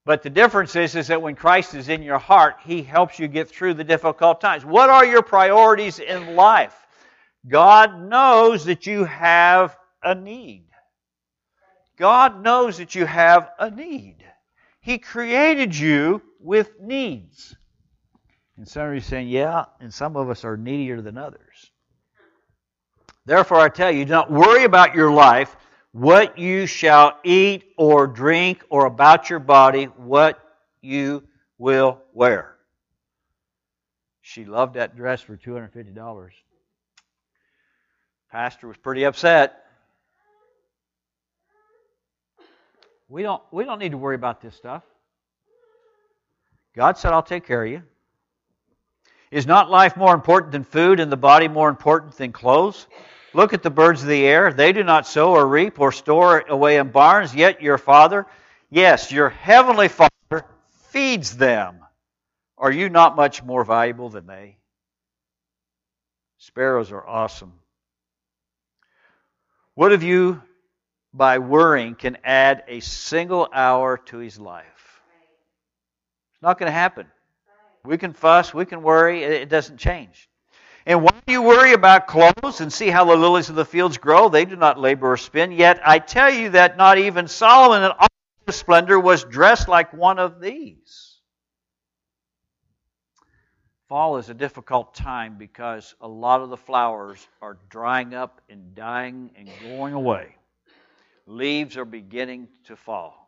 But 0.06 0.22
the 0.22 0.30
difference 0.30 0.76
is, 0.76 0.96
is 0.96 1.08
that 1.08 1.22
when 1.22 1.36
Christ 1.36 1.74
is 1.74 1.90
in 1.90 2.04
your 2.04 2.20
heart, 2.20 2.58
He 2.64 2.84
helps 2.84 3.18
you 3.18 3.28
get 3.28 3.50
through 3.50 3.74
the 3.74 3.84
difficult 3.84 4.40
times. 4.40 4.64
What 4.64 4.90
are 4.90 5.06
your 5.06 5.24
priorities 5.24 6.00
in 6.00 6.36
life? 6.36 6.76
God 7.48 8.00
knows 8.02 8.66
that 8.66 8.86
you 8.86 9.04
have 9.06 9.76
a 10.04 10.14
need. 10.14 10.68
God 11.98 12.44
knows 12.44 12.78
that 12.78 12.94
you 12.94 13.06
have 13.06 13.50
a 13.58 13.72
need. 13.72 14.18
He 14.80 15.00
created 15.00 15.76
you 15.76 16.22
with 16.40 16.80
needs. 16.80 17.56
And 18.58 18.68
some 18.68 18.84
of 18.84 18.94
you 18.94 19.00
are 19.00 19.02
saying, 19.02 19.28
yeah, 19.30 19.66
and 19.80 19.92
some 19.94 20.16
of 20.16 20.30
us 20.30 20.46
are 20.46 20.58
needier 20.58 21.02
than 21.02 21.18
others. 21.18 21.72
Therefore, 23.26 23.60
I 23.60 23.70
tell 23.70 23.92
you, 23.92 24.06
do 24.06 24.12
not 24.12 24.32
worry 24.32 24.66
about 24.66 24.94
your 24.94 25.12
life 25.12 25.56
what 25.96 26.38
you 26.38 26.66
shall 26.66 27.18
eat 27.24 27.72
or 27.78 28.06
drink, 28.06 28.66
or 28.70 28.86
about 28.86 29.30
your 29.30 29.40
body, 29.40 29.86
what 29.86 30.38
you 30.82 31.24
will 31.58 32.02
wear. 32.12 32.58
She 34.22 34.44
loved 34.44 34.74
that 34.74 34.98
dress 34.98 35.22
for 35.22 35.38
$250. 35.38 36.30
Pastor 38.30 38.68
was 38.68 38.76
pretty 38.76 39.06
upset. 39.06 39.64
We 43.08 43.24
don't, 43.24 43.42
we 43.52 43.64
don't 43.64 43.80
need 43.80 43.94
to 43.94 43.98
worry 43.98 44.16
about 44.16 44.42
this 44.42 44.54
stuff. 44.54 44.84
God 46.76 46.98
said, 46.98 47.14
I'll 47.14 47.24
take 47.24 47.48
care 47.48 47.64
of 47.64 47.72
you. 47.72 47.84
Is 49.32 49.48
not 49.48 49.72
life 49.72 49.96
more 49.96 50.14
important 50.14 50.52
than 50.52 50.66
food 50.66 51.00
and 51.00 51.10
the 51.10 51.16
body 51.16 51.48
more 51.48 51.70
important 51.70 52.18
than 52.18 52.34
clothes? 52.34 52.86
Look 53.36 53.52
at 53.52 53.64
the 53.64 53.70
birds 53.70 54.02
of 54.02 54.08
the 54.08 54.26
air. 54.26 54.54
They 54.54 54.72
do 54.72 54.82
not 54.82 55.06
sow 55.06 55.34
or 55.34 55.46
reap 55.46 55.78
or 55.78 55.92
store 55.92 56.46
away 56.48 56.78
in 56.78 56.92
barns, 56.92 57.36
yet 57.36 57.62
your 57.62 57.78
Father, 57.78 58.26
yes, 58.70 59.12
your 59.12 59.28
heavenly 59.28 59.90
Father, 59.90 60.46
feeds 60.88 61.36
them. 61.36 61.82
Are 62.58 62.72
you 62.72 62.88
not 62.88 63.18
much 63.18 63.44
more 63.44 63.66
valuable 63.66 64.08
than 64.08 64.26
they? 64.26 64.56
Sparrows 66.38 66.94
are 66.94 67.06
awesome. 67.06 67.52
What 69.74 69.92
of 69.92 70.02
you, 70.02 70.42
by 71.14 71.40
worrying, 71.40 71.96
can 71.96 72.18
add 72.24 72.64
a 72.70 72.80
single 72.80 73.50
hour 73.52 73.98
to 74.06 74.18
his 74.18 74.40
life? 74.40 75.02
It's 76.32 76.42
not 76.42 76.58
going 76.58 76.68
to 76.68 76.74
happen. 76.74 77.06
We 77.84 77.98
can 77.98 78.14
fuss, 78.14 78.54
we 78.54 78.64
can 78.64 78.82
worry, 78.82 79.24
it 79.24 79.50
doesn't 79.50 79.76
change. 79.76 80.30
And 80.86 81.02
why 81.02 81.14
do 81.26 81.34
you 81.34 81.42
worry 81.42 81.74
about 81.74 82.08
clothes 82.08 82.62
and 82.62 82.72
see 82.72 82.90
how 82.90 83.06
the 83.06 83.16
lilies 83.16 83.50
of 83.50 83.56
the 83.56 83.66
fields 83.66 83.98
grow? 83.98 84.30
They 84.30 84.46
do 84.46 84.56
not 84.56 84.80
labor 84.80 85.14
or 85.14 85.18
spin. 85.18 85.52
Yet 85.52 85.82
I 85.84 85.98
tell 85.98 86.30
you 86.30 86.50
that 86.52 86.78
not 86.78 87.00
even 87.00 87.28
Solomon 87.28 87.84
in 87.84 87.92
all 87.92 88.08
his 88.46 88.56
splendor 88.56 89.00
was 89.00 89.24
dressed 89.24 89.68
like 89.68 89.92
one 89.94 90.20
of 90.20 90.40
these. 90.40 91.16
Fall 93.88 94.18
is 94.18 94.30
a 94.30 94.34
difficult 94.36 94.94
time 94.94 95.38
because 95.38 95.96
a 96.02 96.08
lot 96.08 96.42
of 96.42 96.50
the 96.50 96.58
flowers 96.58 97.28
are 97.42 97.58
drying 97.70 98.14
up 98.14 98.42
and 98.50 98.76
dying 98.76 99.32
and 99.36 99.50
going 99.62 99.94
away. 99.94 100.36
Leaves 101.28 101.78
are 101.78 101.86
beginning 101.86 102.48
to 102.66 102.76
fall. 102.76 103.25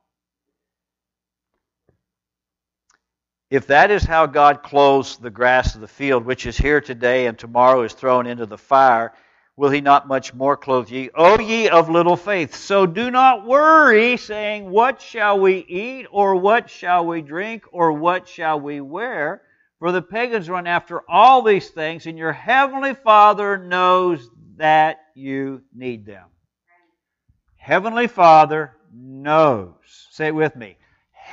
If 3.49 3.67
that 3.67 3.91
is 3.91 4.03
how 4.03 4.25
God 4.25 4.61
clothes 4.61 5.17
the 5.17 5.29
grass 5.29 5.75
of 5.75 5.81
the 5.81 5.87
field, 5.87 6.25
which 6.25 6.45
is 6.45 6.57
here 6.57 6.81
today 6.81 7.27
and 7.27 7.39
tomorrow 7.39 7.83
is 7.83 7.93
thrown 7.93 8.27
into 8.27 8.45
the 8.45 8.57
fire, 8.57 9.13
will 9.55 9.69
he 9.69 9.79
not 9.79 10.05
much 10.07 10.33
more 10.33 10.57
clothe 10.57 10.89
ye? 10.89 11.09
O 11.15 11.39
ye 11.39 11.69
of 11.69 11.89
little 11.89 12.17
faith. 12.17 12.53
So 12.55 12.85
do 12.85 13.09
not 13.09 13.45
worry, 13.45 14.17
saying, 14.17 14.69
What 14.69 15.01
shall 15.01 15.39
we 15.39 15.59
eat, 15.59 16.07
or 16.11 16.35
what 16.35 16.69
shall 16.69 17.05
we 17.05 17.21
drink, 17.21 17.63
or 17.71 17.93
what 17.93 18.27
shall 18.27 18.59
we 18.59 18.81
wear? 18.81 19.41
For 19.79 19.93
the 19.93 20.01
pagans 20.01 20.49
run 20.49 20.67
after 20.67 21.09
all 21.09 21.41
these 21.41 21.69
things, 21.69 22.05
and 22.05 22.17
your 22.17 22.33
heavenly 22.33 22.95
Father 22.95 23.57
knows 23.57 24.29
that 24.57 24.97
you 25.15 25.61
need 25.73 26.05
them. 26.05 26.25
Heavenly 27.55 28.07
Father 28.07 28.75
knows. 28.93 29.73
Say 30.11 30.27
it 30.27 30.35
with 30.35 30.55
me. 30.55 30.77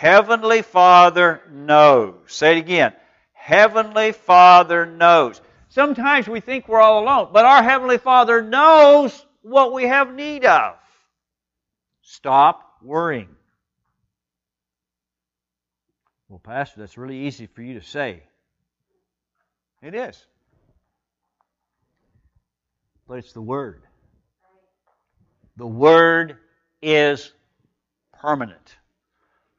Heavenly 0.04 0.60
Father 0.60 1.40
knows. 1.50 2.14
Say 2.26 2.58
it 2.58 2.60
again. 2.60 2.92
Heavenly 3.32 4.12
Father 4.12 4.84
knows. 4.84 5.40
Sometimes 5.70 6.28
we 6.28 6.40
think 6.40 6.68
we're 6.68 6.82
all 6.82 7.02
alone, 7.02 7.30
but 7.32 7.46
our 7.46 7.62
Heavenly 7.62 7.96
Father 7.96 8.42
knows 8.42 9.24
what 9.40 9.72
we 9.72 9.84
have 9.84 10.12
need 10.12 10.44
of. 10.44 10.74
Stop 12.02 12.60
worrying. 12.82 13.34
Well, 16.28 16.38
Pastor, 16.38 16.80
that's 16.80 16.98
really 16.98 17.20
easy 17.20 17.46
for 17.46 17.62
you 17.62 17.80
to 17.80 17.86
say. 17.86 18.24
It 19.82 19.94
is. 19.94 20.22
But 23.08 23.20
it's 23.20 23.32
the 23.32 23.40
Word. 23.40 23.84
The 25.56 25.66
Word 25.66 26.36
is 26.82 27.32
permanent. 28.20 28.76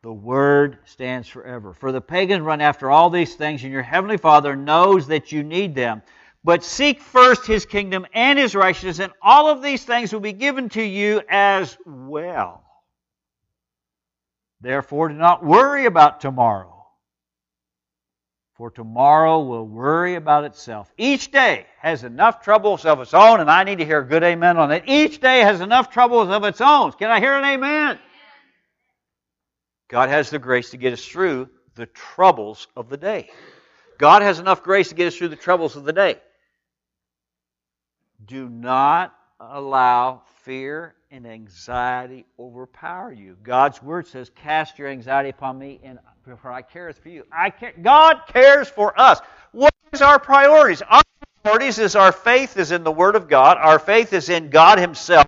The 0.05 0.13
Word 0.13 0.77
stands 0.85 1.27
forever. 1.27 1.73
For 1.73 1.91
the 1.91 1.99
pagans 1.99 2.43
run 2.43 2.61
after 2.61 2.91
all 2.91 3.09
these 3.09 3.33
things, 3.33 3.63
and 3.63 3.73
your 3.73 3.81
Heavenly 3.81 4.17
Father 4.17 4.55
knows 4.55 5.07
that 5.07 5.31
you 5.31 5.41
need 5.41 5.73
them. 5.73 6.03
But 6.43 6.63
seek 6.63 7.01
first 7.01 7.47
His 7.47 7.65
kingdom 7.65 8.05
and 8.13 8.37
His 8.37 8.53
righteousness, 8.53 8.99
and 8.99 9.11
all 9.19 9.49
of 9.49 9.63
these 9.63 9.83
things 9.83 10.13
will 10.13 10.19
be 10.19 10.31
given 10.31 10.69
to 10.69 10.83
you 10.83 11.23
as 11.27 11.75
well. 11.87 12.63
Therefore, 14.61 15.07
do 15.09 15.15
not 15.15 15.43
worry 15.43 15.87
about 15.87 16.21
tomorrow, 16.21 16.85
for 18.57 18.69
tomorrow 18.69 19.41
will 19.41 19.65
worry 19.65 20.13
about 20.13 20.43
itself. 20.43 20.93
Each 20.99 21.31
day 21.31 21.65
has 21.79 22.03
enough 22.03 22.43
troubles 22.43 22.85
of 22.85 23.01
its 23.01 23.15
own, 23.15 23.39
and 23.39 23.49
I 23.49 23.63
need 23.63 23.79
to 23.79 23.85
hear 23.85 24.01
a 24.01 24.07
good 24.07 24.21
amen 24.21 24.57
on 24.57 24.71
it. 24.71 24.83
Each 24.85 25.19
day 25.19 25.39
has 25.39 25.61
enough 25.61 25.89
troubles 25.89 26.29
of 26.29 26.43
its 26.43 26.61
own. 26.61 26.91
Can 26.91 27.09
I 27.09 27.19
hear 27.19 27.33
an 27.33 27.43
amen? 27.43 27.97
God 29.87 30.09
has 30.09 30.29
the 30.29 30.39
grace 30.39 30.71
to 30.71 30.77
get 30.77 30.93
us 30.93 31.05
through 31.05 31.49
the 31.75 31.85
troubles 31.85 32.67
of 32.75 32.89
the 32.89 32.97
day. 32.97 33.29
God 33.97 34.21
has 34.21 34.39
enough 34.39 34.63
grace 34.63 34.89
to 34.89 34.95
get 34.95 35.07
us 35.07 35.15
through 35.15 35.29
the 35.29 35.35
troubles 35.35 35.75
of 35.75 35.83
the 35.83 35.93
day. 35.93 36.19
Do 38.25 38.49
not 38.49 39.13
allow 39.39 40.21
fear 40.43 40.95
and 41.11 41.27
anxiety 41.27 42.25
overpower 42.39 43.11
you. 43.11 43.37
God's 43.43 43.81
word 43.83 44.07
says, 44.07 44.29
"Cast 44.29 44.79
your 44.79 44.87
anxiety 44.87 45.29
upon 45.29 45.59
me, 45.59 45.79
and 45.83 45.99
for 46.37 46.51
I 46.51 46.61
care 46.61 46.91
for 46.93 47.09
you." 47.09 47.25
I 47.31 47.49
care. 47.49 47.73
God 47.81 48.21
cares 48.27 48.67
for 48.67 48.99
us. 48.99 49.21
What 49.51 49.73
is 49.91 50.01
our 50.01 50.19
priorities? 50.19 50.81
Our 50.81 51.03
priorities 51.43 51.77
is 51.79 51.95
our 51.95 52.11
faith 52.11 52.57
is 52.57 52.71
in 52.71 52.83
the 52.83 52.91
Word 52.91 53.15
of 53.15 53.27
God. 53.27 53.57
Our 53.57 53.79
faith 53.79 54.13
is 54.13 54.29
in 54.29 54.49
God 54.49 54.79
Himself. 54.79 55.27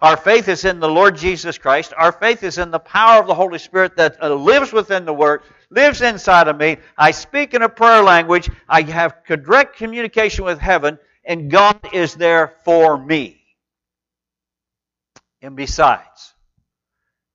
Our 0.00 0.16
faith 0.16 0.48
is 0.48 0.64
in 0.64 0.78
the 0.78 0.88
Lord 0.88 1.16
Jesus 1.16 1.58
Christ. 1.58 1.92
Our 1.96 2.12
faith 2.12 2.44
is 2.44 2.58
in 2.58 2.70
the 2.70 2.78
power 2.78 3.20
of 3.20 3.26
the 3.26 3.34
Holy 3.34 3.58
Spirit 3.58 3.96
that 3.96 4.22
uh, 4.22 4.32
lives 4.34 4.72
within 4.72 5.04
the 5.04 5.12
Word, 5.12 5.42
lives 5.70 6.02
inside 6.02 6.46
of 6.46 6.56
me. 6.56 6.76
I 6.96 7.10
speak 7.10 7.54
in 7.54 7.62
a 7.62 7.68
prayer 7.68 8.02
language. 8.02 8.48
I 8.68 8.82
have 8.82 9.24
direct 9.26 9.76
communication 9.76 10.44
with 10.44 10.60
heaven, 10.60 10.98
and 11.24 11.50
God 11.50 11.80
is 11.92 12.14
there 12.14 12.54
for 12.64 12.96
me. 12.96 13.42
And 15.42 15.56
besides, 15.56 16.34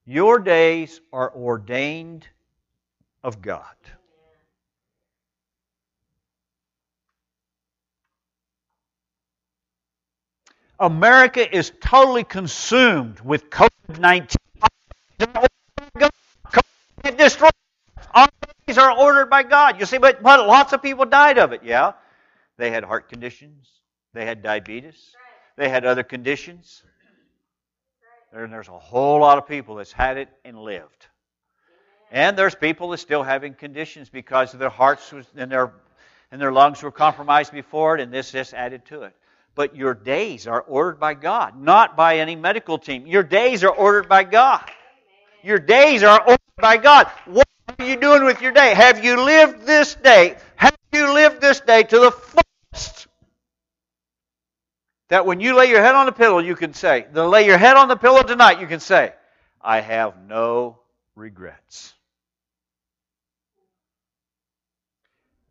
your 0.05 0.39
days 0.39 1.01
are 1.11 1.33
ordained 1.35 2.27
of 3.23 3.41
God. 3.41 3.63
America 10.83 11.55
is 11.55 11.71
totally 11.79 12.25
consumed 12.25 13.21
with 13.21 13.49
COVID 13.49 13.99
19. 13.99 14.37
Destroyed. 17.17 17.51
All 18.13 18.27
these 18.65 18.77
are 18.77 18.91
ordered 18.91 19.29
by 19.29 19.43
God. 19.43 19.79
You 19.79 19.85
see, 19.85 19.97
but, 19.97 20.21
but 20.21 20.45
lots 20.45 20.73
of 20.73 20.81
people 20.81 21.05
died 21.05 21.37
of 21.37 21.53
it. 21.53 21.61
Yeah. 21.63 21.93
They 22.57 22.69
had 22.69 22.83
heart 22.83 23.09
conditions, 23.09 23.67
they 24.13 24.25
had 24.25 24.43
diabetes, 24.43 25.15
they 25.55 25.69
had 25.69 25.85
other 25.85 26.03
conditions. 26.03 26.83
And 28.33 28.51
there's 28.51 28.67
a 28.67 28.77
whole 28.77 29.21
lot 29.21 29.37
of 29.37 29.47
people 29.47 29.75
that's 29.75 29.91
had 29.91 30.17
it 30.17 30.27
and 30.43 30.57
lived. 30.57 31.07
And 32.11 32.37
there's 32.37 32.55
people 32.55 32.89
that's 32.89 33.01
still 33.01 33.23
having 33.23 33.53
conditions 33.53 34.09
because 34.09 34.51
their 34.51 34.69
hearts 34.69 35.13
and 35.35 35.51
their 35.51 35.73
and 36.31 36.41
their 36.41 36.51
lungs 36.51 36.81
were 36.83 36.91
compromised 36.91 37.53
before 37.53 37.95
it, 37.95 38.01
and 38.01 38.11
this 38.11 38.31
just 38.31 38.53
added 38.53 38.85
to 38.85 39.03
it. 39.03 39.15
But 39.55 39.75
your 39.75 39.93
days 39.93 40.47
are 40.47 40.61
ordered 40.61 40.99
by 40.99 41.13
God, 41.13 41.59
not 41.59 41.95
by 41.95 42.17
any 42.17 42.35
medical 42.35 42.79
team. 42.79 43.05
Your 43.05 43.23
days 43.23 43.63
are 43.63 43.71
ordered 43.71 44.09
by 44.09 44.23
God. 44.23 44.63
Your 45.43 45.59
days 45.59 46.01
are 46.03 46.19
ordered 46.19 46.39
by 46.57 46.77
God. 46.77 47.07
What 47.25 47.47
are 47.77 47.85
you 47.85 47.97
doing 47.97 48.23
with 48.23 48.41
your 48.41 48.51
day? 48.51 48.73
Have 48.73 49.03
you 49.03 49.21
lived 49.21 49.65
this 49.65 49.93
day? 49.95 50.37
Have 50.55 50.75
you 50.91 51.13
lived 51.13 51.39
this 51.41 51.59
day 51.59 51.83
to 51.83 51.99
the 51.99 52.11
fullest? 52.11 53.07
That 55.09 55.25
when 55.27 55.39
you 55.39 55.55
lay 55.55 55.69
your 55.69 55.81
head 55.81 55.93
on 55.93 56.07
the 56.07 56.11
pillow, 56.11 56.39
you 56.39 56.55
can 56.55 56.73
say, 56.73 57.05
to 57.13 57.27
lay 57.27 57.45
your 57.45 57.57
head 57.57 57.77
on 57.77 57.87
the 57.87 57.95
pillow 57.95 58.23
tonight, 58.23 58.59
you 58.59 58.67
can 58.67 58.79
say, 58.79 59.13
I 59.61 59.81
have 59.81 60.15
no 60.27 60.79
regrets. 61.15 61.93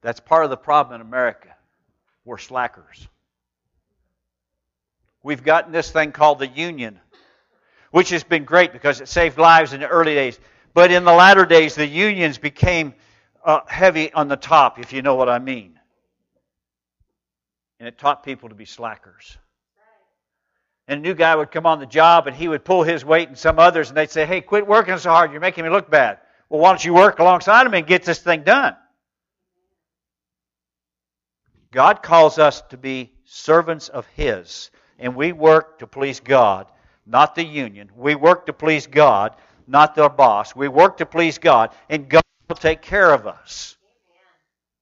That's 0.00 0.18
part 0.18 0.42
of 0.42 0.50
the 0.50 0.56
problem 0.56 1.00
in 1.00 1.06
America. 1.06 1.54
We're 2.24 2.38
slackers. 2.38 3.06
We've 5.22 5.42
gotten 5.42 5.72
this 5.72 5.90
thing 5.90 6.12
called 6.12 6.38
the 6.38 6.48
union, 6.48 6.98
which 7.90 8.10
has 8.10 8.24
been 8.24 8.44
great 8.44 8.72
because 8.72 9.00
it 9.00 9.08
saved 9.08 9.38
lives 9.38 9.72
in 9.72 9.80
the 9.80 9.88
early 9.88 10.14
days. 10.14 10.38
But 10.74 10.90
in 10.90 11.04
the 11.04 11.12
latter 11.12 11.46
days, 11.46 11.74
the 11.74 11.86
unions 11.86 12.38
became 12.38 12.94
uh, 13.44 13.60
heavy 13.66 14.12
on 14.12 14.28
the 14.28 14.36
top, 14.36 14.78
if 14.78 14.92
you 14.92 15.02
know 15.02 15.14
what 15.14 15.28
I 15.28 15.38
mean. 15.38 15.78
And 17.78 17.88
it 17.88 17.98
taught 17.98 18.22
people 18.24 18.48
to 18.48 18.54
be 18.54 18.64
slackers. 18.64 19.36
And 20.88 20.98
a 20.98 21.02
new 21.02 21.14
guy 21.14 21.34
would 21.34 21.50
come 21.50 21.66
on 21.66 21.78
the 21.78 21.86
job 21.86 22.26
and 22.26 22.34
he 22.34 22.48
would 22.48 22.64
pull 22.64 22.82
his 22.82 23.04
weight 23.04 23.28
and 23.28 23.38
some 23.38 23.58
others, 23.58 23.88
and 23.88 23.96
they'd 23.96 24.10
say, 24.10 24.26
Hey, 24.26 24.40
quit 24.40 24.66
working 24.66 24.98
so 24.98 25.10
hard. 25.10 25.30
You're 25.30 25.40
making 25.40 25.64
me 25.64 25.70
look 25.70 25.90
bad. 25.90 26.18
Well, 26.48 26.60
why 26.60 26.70
don't 26.70 26.84
you 26.84 26.94
work 26.94 27.18
alongside 27.18 27.66
him 27.66 27.74
and 27.74 27.86
get 27.86 28.02
this 28.02 28.18
thing 28.18 28.42
done? 28.42 28.76
God 31.72 32.02
calls 32.02 32.38
us 32.38 32.60
to 32.68 32.76
be 32.76 33.12
servants 33.24 33.88
of 33.88 34.06
His, 34.08 34.70
and 34.98 35.14
we 35.14 35.32
work 35.32 35.78
to 35.78 35.86
please 35.86 36.20
God, 36.20 36.66
not 37.06 37.34
the 37.34 37.44
union. 37.44 37.90
We 37.96 38.14
work 38.14 38.46
to 38.46 38.52
please 38.52 38.86
God, 38.86 39.34
not 39.66 39.94
the 39.94 40.08
boss. 40.08 40.54
We 40.54 40.68
work 40.68 40.98
to 40.98 41.06
please 41.06 41.38
God, 41.38 41.70
and 41.88 42.08
God 42.08 42.22
will 42.48 42.56
take 42.56 42.82
care 42.82 43.12
of 43.12 43.26
us. 43.26 43.76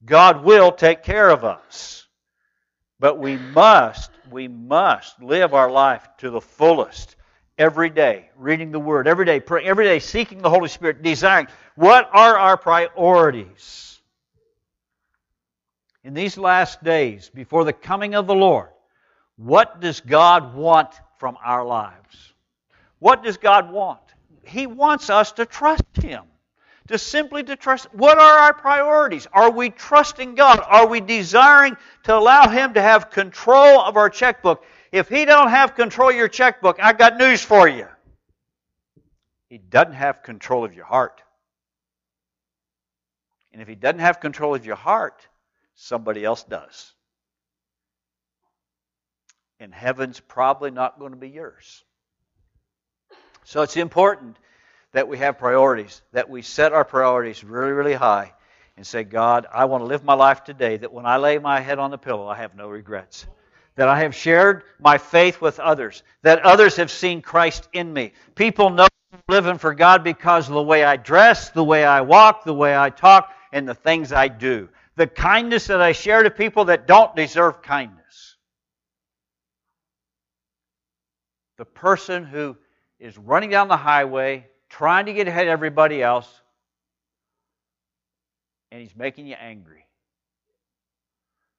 God 0.05 0.45
will 0.45 0.73
take 0.73 1.03
care 1.03 1.31
of 1.31 1.45
us. 1.45 2.07
But 2.99 3.19
we 3.19 3.37
must, 3.37 4.11
we 4.31 4.49
must 4.49 5.23
live 5.23 5.55
our 5.55 5.71
life 5.71 6.07
to 6.19 6.31
the 6.31 6.41
fullest 6.41 7.17
every 7.57 7.91
day, 7.91 8.31
reading 8.37 8.73
the 8.73 8.81
Word, 8.81 9.07
every 9.09 9.25
day, 9.25 9.41
praying, 9.41 9.67
every 9.67 9.85
day, 9.85 9.99
seeking 9.99 10.43
the 10.43 10.51
Holy 10.51 10.69
Spirit, 10.69 11.03
desiring. 11.03 11.49
What 11.77 12.09
are 12.13 12.39
our 12.39 12.57
priorities? 12.57 13.91
in 16.05 16.15
these 16.15 16.39
last 16.39 16.83
days, 16.83 17.31
before 17.33 17.65
the 17.65 17.73
coming 17.73 18.15
of 18.15 18.27
the 18.27 18.35
Lord, 18.35 18.69
what 19.41 19.81
does 19.81 20.01
God 20.01 20.55
want 20.55 20.91
from 21.17 21.39
our 21.43 21.65
lives? 21.65 22.35
What 22.99 23.25
does 23.25 23.39
God 23.39 23.73
want? 23.73 24.03
He 24.43 24.67
wants 24.67 25.09
us 25.09 25.33
to 25.33 25.47
trust 25.47 25.85
Him. 25.95 26.25
To 26.89 26.99
simply 26.99 27.43
to 27.45 27.57
trust. 27.57 27.87
What 27.95 28.19
are 28.19 28.39
our 28.41 28.53
priorities? 28.53 29.27
Are 29.33 29.51
we 29.51 29.71
trusting 29.71 30.35
God? 30.35 30.61
Are 30.67 30.87
we 30.87 31.01
desiring 31.01 31.79
to 32.03 32.15
allow 32.15 32.49
Him 32.49 32.75
to 32.75 32.83
have 32.83 33.09
control 33.09 33.81
of 33.81 33.97
our 33.97 34.11
checkbook? 34.11 34.63
If 34.93 35.09
He 35.09 35.25
don't 35.25 35.49
have 35.49 35.75
control 35.75 36.11
of 36.11 36.17
your 36.17 36.29
checkbook, 36.29 36.79
I 36.79 36.93
got 36.93 37.17
news 37.17 37.43
for 37.43 37.67
you. 37.67 37.87
He 39.49 39.57
doesn't 39.57 39.95
have 39.95 40.23
control 40.23 40.67
of 40.67 40.75
your 40.75 40.85
heart. 40.85 41.23
And 43.55 43.63
if 43.63 43.69
He 43.69 43.75
doesn't 43.75 44.01
have 44.01 44.21
control 44.21 44.55
of 44.55 44.67
your 44.67 44.77
heart, 44.77 45.27
somebody 45.77 46.27
else 46.27 46.43
does. 46.43 46.93
And 49.61 49.73
heaven's 49.73 50.19
probably 50.19 50.71
not 50.71 50.99
going 50.99 51.13
to 51.13 51.19
be 51.19 51.29
yours. 51.29 51.85
So 53.45 53.63
it's 53.63 53.77
important 53.77 54.37
that 54.93 55.07
we 55.07 55.19
have 55.19 55.39
priorities, 55.39 56.03
that 56.13 56.29
we 56.29 56.43
set 56.43 56.73
our 56.73 56.85
priorities 56.85 57.45
really, 57.45 57.73
really 57.73 57.95
high 57.95 58.33
and 58.77 58.87
say, 58.87 59.05
God, 59.05 59.47
I 59.53 59.67
want 59.67 59.83
to 59.83 59.87
live 59.87 60.03
my 60.03 60.15
life 60.15 60.43
today 60.43 60.79
that 60.79 60.93
when 60.93 61.07
I 61.07 61.19
lay 61.19 61.39
my 61.39 61.61
head 61.61 61.79
on 61.79 61.91
the 61.91 61.99
pillow, 61.99 62.27
I 62.27 62.37
have 62.37 62.57
no 62.57 62.69
regrets. 62.69 63.27
That 63.77 63.89
I 63.89 64.01
have 64.01 64.15
shared 64.15 64.65
my 64.81 64.99
faith 64.99 65.41
with 65.41 65.61
others, 65.61 66.03
that 66.23 66.41
others 66.41 66.77
have 66.77 66.91
seen 66.91 67.23
Christ 67.23 67.69
in 67.73 67.93
me. 67.93 68.13
People 68.35 68.71
know 68.71 68.89
I'm 69.13 69.21
living 69.29 69.59
for 69.59 69.75
God 69.75 70.03
because 70.03 70.49
of 70.49 70.55
the 70.55 70.63
way 70.63 70.83
I 70.83 70.97
dress, 70.97 71.51
the 71.51 71.65
way 71.65 71.85
I 71.85 72.01
walk, 72.01 72.45
the 72.45 72.55
way 72.55 72.77
I 72.77 72.91
talk, 72.91 73.33
and 73.53 73.69
the 73.69 73.75
things 73.75 74.13
I 74.13 74.29
do 74.29 74.69
the 75.01 75.07
kindness 75.07 75.69
that 75.69 75.81
I 75.81 75.93
share 75.93 76.23
to 76.23 76.31
people 76.31 76.67
that 76.67 76.87
don't 76.87 77.17
deserve 77.17 77.63
kindness. 77.63 78.37
The 81.61 81.67
person 81.67 82.25
who 82.25 82.57
is 82.99 83.19
running 83.19 83.51
down 83.51 83.69
the 83.69 83.77
highway, 83.77 84.47
trying 84.71 85.05
to 85.05 85.13
get 85.13 85.29
ahead 85.29 85.47
of 85.47 85.53
everybody 85.53 86.03
else, 86.03 86.27
and 88.73 88.81
he's 88.81 88.97
making 88.97 89.27
you 89.27 89.35
angry. 89.35 89.85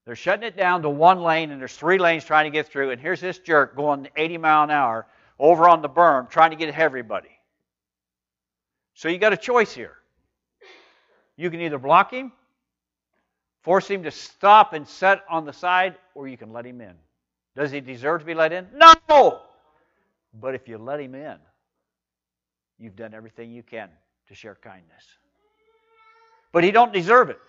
They're 0.06 0.16
shutting 0.16 0.44
it 0.44 0.58
down 0.58 0.82
to 0.82 0.90
one 0.90 1.22
lane, 1.22 1.52
and 1.52 1.62
there's 1.62 1.76
three 1.76 2.00
lanes 2.00 2.26
trying 2.26 2.46
to 2.46 2.50
get 2.50 2.68
through, 2.68 2.90
and 2.90 3.00
here's 3.00 3.22
this 3.22 3.38
jerk 3.38 3.76
going 3.76 4.10
80 4.16 4.40
mile 4.40 4.64
an 4.64 4.72
hour 4.72 5.06
over 5.38 5.70
on 5.70 5.84
the 5.84 5.90
berm 5.90 6.28
trying 6.28 6.50
to 6.50 6.58
get 6.58 6.74
everybody. 6.76 7.38
So 8.96 9.08
you 9.08 9.20
got 9.20 9.34
a 9.34 9.38
choice 9.38 9.72
here. 9.72 9.98
You 11.38 11.52
can 11.52 11.62
either 11.62 11.78
block 11.78 12.12
him 12.12 12.32
Force 13.62 13.88
him 13.88 14.02
to 14.04 14.12
stop 14.12 14.74
and 14.74 14.88
set 14.88 15.24
on 15.30 15.46
the 15.46 15.54
side, 15.54 15.96
or 16.16 16.28
you 16.28 16.36
can 16.36 16.52
let 16.52 16.66
him 16.66 16.82
in. 16.82 16.96
Does 17.56 17.70
he 17.70 17.80
deserve 17.80 18.22
to 18.22 18.26
be 18.26 18.34
let 18.34 18.52
in? 18.52 18.68
No! 18.74 19.42
But 20.34 20.56
if 20.56 20.68
you 20.68 20.78
let 20.78 21.00
him 21.00 21.16
in, 21.16 21.38
you've 22.80 22.96
done 22.96 23.14
everything 23.14 23.52
you 23.52 23.64
can 23.64 23.90
to 24.28 24.36
share 24.36 24.56
kindness. 24.56 25.04
But 26.52 26.64
he 26.64 26.72
don't 26.72 26.94
deserve 26.94 27.30
it. 27.30 27.40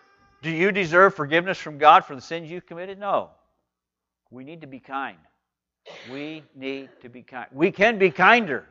Do 0.42 0.50
you 0.50 0.72
deserve 0.72 1.14
forgiveness 1.14 1.58
from 1.58 1.78
God 1.78 2.04
for 2.04 2.14
the 2.14 2.20
sins 2.20 2.50
you've 2.50 2.66
committed? 2.66 2.98
No. 2.98 3.30
We 4.30 4.44
need 4.44 4.60
to 4.62 4.66
be 4.66 4.80
kind. 4.80 5.18
We 6.10 6.42
need 6.54 6.88
to 7.00 7.08
be 7.08 7.22
kind. 7.22 7.46
We 7.52 7.70
can 7.70 7.98
be 7.98 8.10
kinder. 8.10 8.66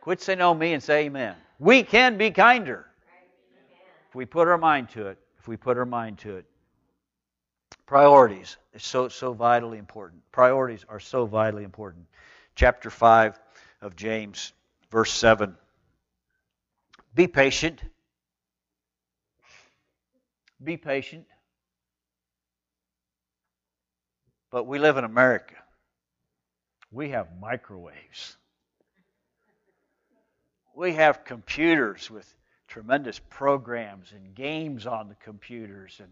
Quit 0.00 0.20
saying 0.20 0.38
no 0.38 0.52
me 0.54 0.72
and 0.72 0.82
say 0.82 1.04
amen. 1.04 1.36
We 1.58 1.82
can 1.82 2.18
be 2.18 2.30
kinder 2.30 2.86
if 4.08 4.14
we 4.14 4.26
put 4.26 4.48
our 4.48 4.58
mind 4.58 4.90
to 4.90 5.06
it 5.06 5.18
if 5.42 5.48
we 5.48 5.56
put 5.56 5.76
our 5.76 5.84
mind 5.84 6.18
to 6.18 6.36
it. 6.36 6.44
Priorities 7.92 8.56
is 8.72 8.82
so 8.82 9.08
so 9.08 9.34
vitally 9.34 9.76
important. 9.76 10.22
Priorities 10.32 10.86
are 10.88 10.98
so 10.98 11.26
vitally 11.26 11.62
important. 11.62 12.06
Chapter 12.54 12.88
5 12.88 13.38
of 13.82 13.96
James, 13.96 14.54
verse 14.90 15.12
7. 15.12 15.54
Be 17.14 17.26
patient. 17.26 17.82
Be 20.64 20.78
patient. 20.78 21.26
But 24.50 24.66
we 24.66 24.78
live 24.78 24.96
in 24.96 25.04
America. 25.04 25.56
We 26.90 27.10
have 27.10 27.28
microwaves. 27.38 28.38
We 30.74 30.94
have 30.94 31.26
computers 31.26 32.10
with 32.10 32.34
tremendous 32.68 33.18
programs 33.28 34.12
and 34.12 34.34
games 34.34 34.86
on 34.86 35.10
the 35.10 35.16
computers 35.16 36.00
and 36.02 36.08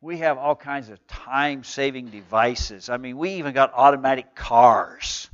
we 0.00 0.18
have 0.18 0.38
all 0.38 0.54
kinds 0.54 0.90
of 0.90 1.04
time 1.06 1.64
saving 1.64 2.06
devices. 2.06 2.88
I 2.88 2.96
mean, 2.96 3.16
we 3.18 3.30
even 3.34 3.52
got 3.52 3.72
automatic 3.74 4.34
cars. 4.34 5.28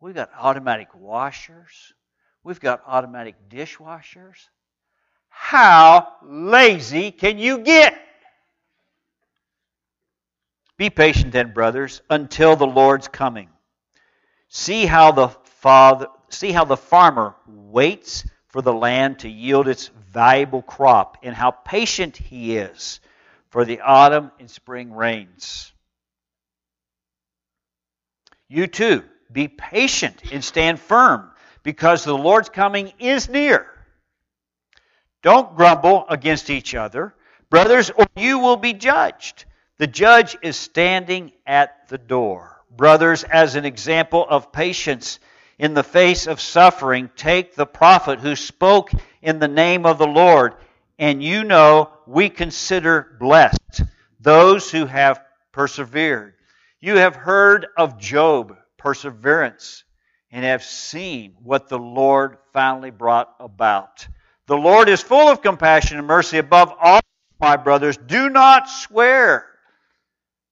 We've 0.00 0.14
got 0.14 0.30
automatic 0.38 0.88
washers. 0.94 1.92
We've 2.44 2.60
got 2.60 2.82
automatic 2.86 3.34
dishwashers. 3.50 4.36
How 5.28 6.14
lazy 6.22 7.10
can 7.10 7.38
you 7.38 7.58
get? 7.58 7.98
Be 10.76 10.90
patient 10.90 11.32
then, 11.32 11.52
brothers, 11.52 12.00
until 12.08 12.54
the 12.54 12.66
Lord's 12.66 13.08
coming. 13.08 13.48
See 14.48 14.86
how 14.86 15.10
the 15.10 15.28
Father 15.28 16.06
see 16.30 16.52
how 16.52 16.64
the 16.64 16.76
farmer 16.76 17.34
waits 17.46 18.24
for 18.48 18.62
the 18.62 18.72
land 18.72 19.20
to 19.20 19.28
yield 19.28 19.68
its 19.68 19.90
valuable 20.10 20.62
crop 20.62 21.18
and 21.22 21.34
how 21.34 21.50
patient 21.50 22.16
he 22.16 22.56
is 22.56 23.00
for 23.50 23.64
the 23.64 23.80
autumn 23.80 24.30
and 24.38 24.50
spring 24.50 24.92
rains. 24.92 25.72
You 28.48 28.66
too, 28.66 29.04
be 29.30 29.48
patient 29.48 30.22
and 30.32 30.42
stand 30.42 30.80
firm 30.80 31.30
because 31.62 32.04
the 32.04 32.16
Lord's 32.16 32.48
coming 32.48 32.92
is 32.98 33.28
near. 33.28 33.66
Don't 35.22 35.56
grumble 35.56 36.06
against 36.08 36.48
each 36.48 36.74
other, 36.74 37.14
brothers, 37.50 37.90
or 37.90 38.06
you 38.16 38.38
will 38.38 38.56
be 38.56 38.72
judged. 38.72 39.44
The 39.76 39.86
judge 39.86 40.36
is 40.42 40.56
standing 40.56 41.32
at 41.46 41.88
the 41.88 41.98
door. 41.98 42.62
Brothers, 42.70 43.24
as 43.24 43.54
an 43.54 43.64
example 43.64 44.26
of 44.28 44.52
patience, 44.52 45.18
in 45.58 45.74
the 45.74 45.82
face 45.82 46.26
of 46.26 46.40
suffering, 46.40 47.10
take 47.16 47.54
the 47.54 47.66
prophet 47.66 48.20
who 48.20 48.36
spoke 48.36 48.90
in 49.22 49.38
the 49.38 49.48
name 49.48 49.84
of 49.84 49.98
the 49.98 50.06
Lord, 50.06 50.54
and 50.98 51.22
you 51.22 51.44
know 51.44 51.90
we 52.06 52.28
consider 52.28 53.16
blessed 53.18 53.82
those 54.20 54.70
who 54.70 54.86
have 54.86 55.20
persevered. 55.52 56.34
You 56.80 56.96
have 56.96 57.16
heard 57.16 57.66
of 57.76 57.98
Job, 57.98 58.56
perseverance 58.76 59.84
and 60.30 60.44
have 60.44 60.62
seen 60.62 61.34
what 61.42 61.68
the 61.68 61.78
Lord 61.78 62.38
finally 62.52 62.90
brought 62.90 63.34
about. 63.40 64.06
The 64.46 64.56
Lord 64.56 64.88
is 64.88 65.02
full 65.02 65.28
of 65.28 65.42
compassion 65.42 65.98
and 65.98 66.06
mercy. 66.06 66.38
Above 66.38 66.72
all, 66.80 67.00
my 67.40 67.56
brothers, 67.56 67.96
do 67.96 68.28
not 68.28 68.68
swear, 68.68 69.46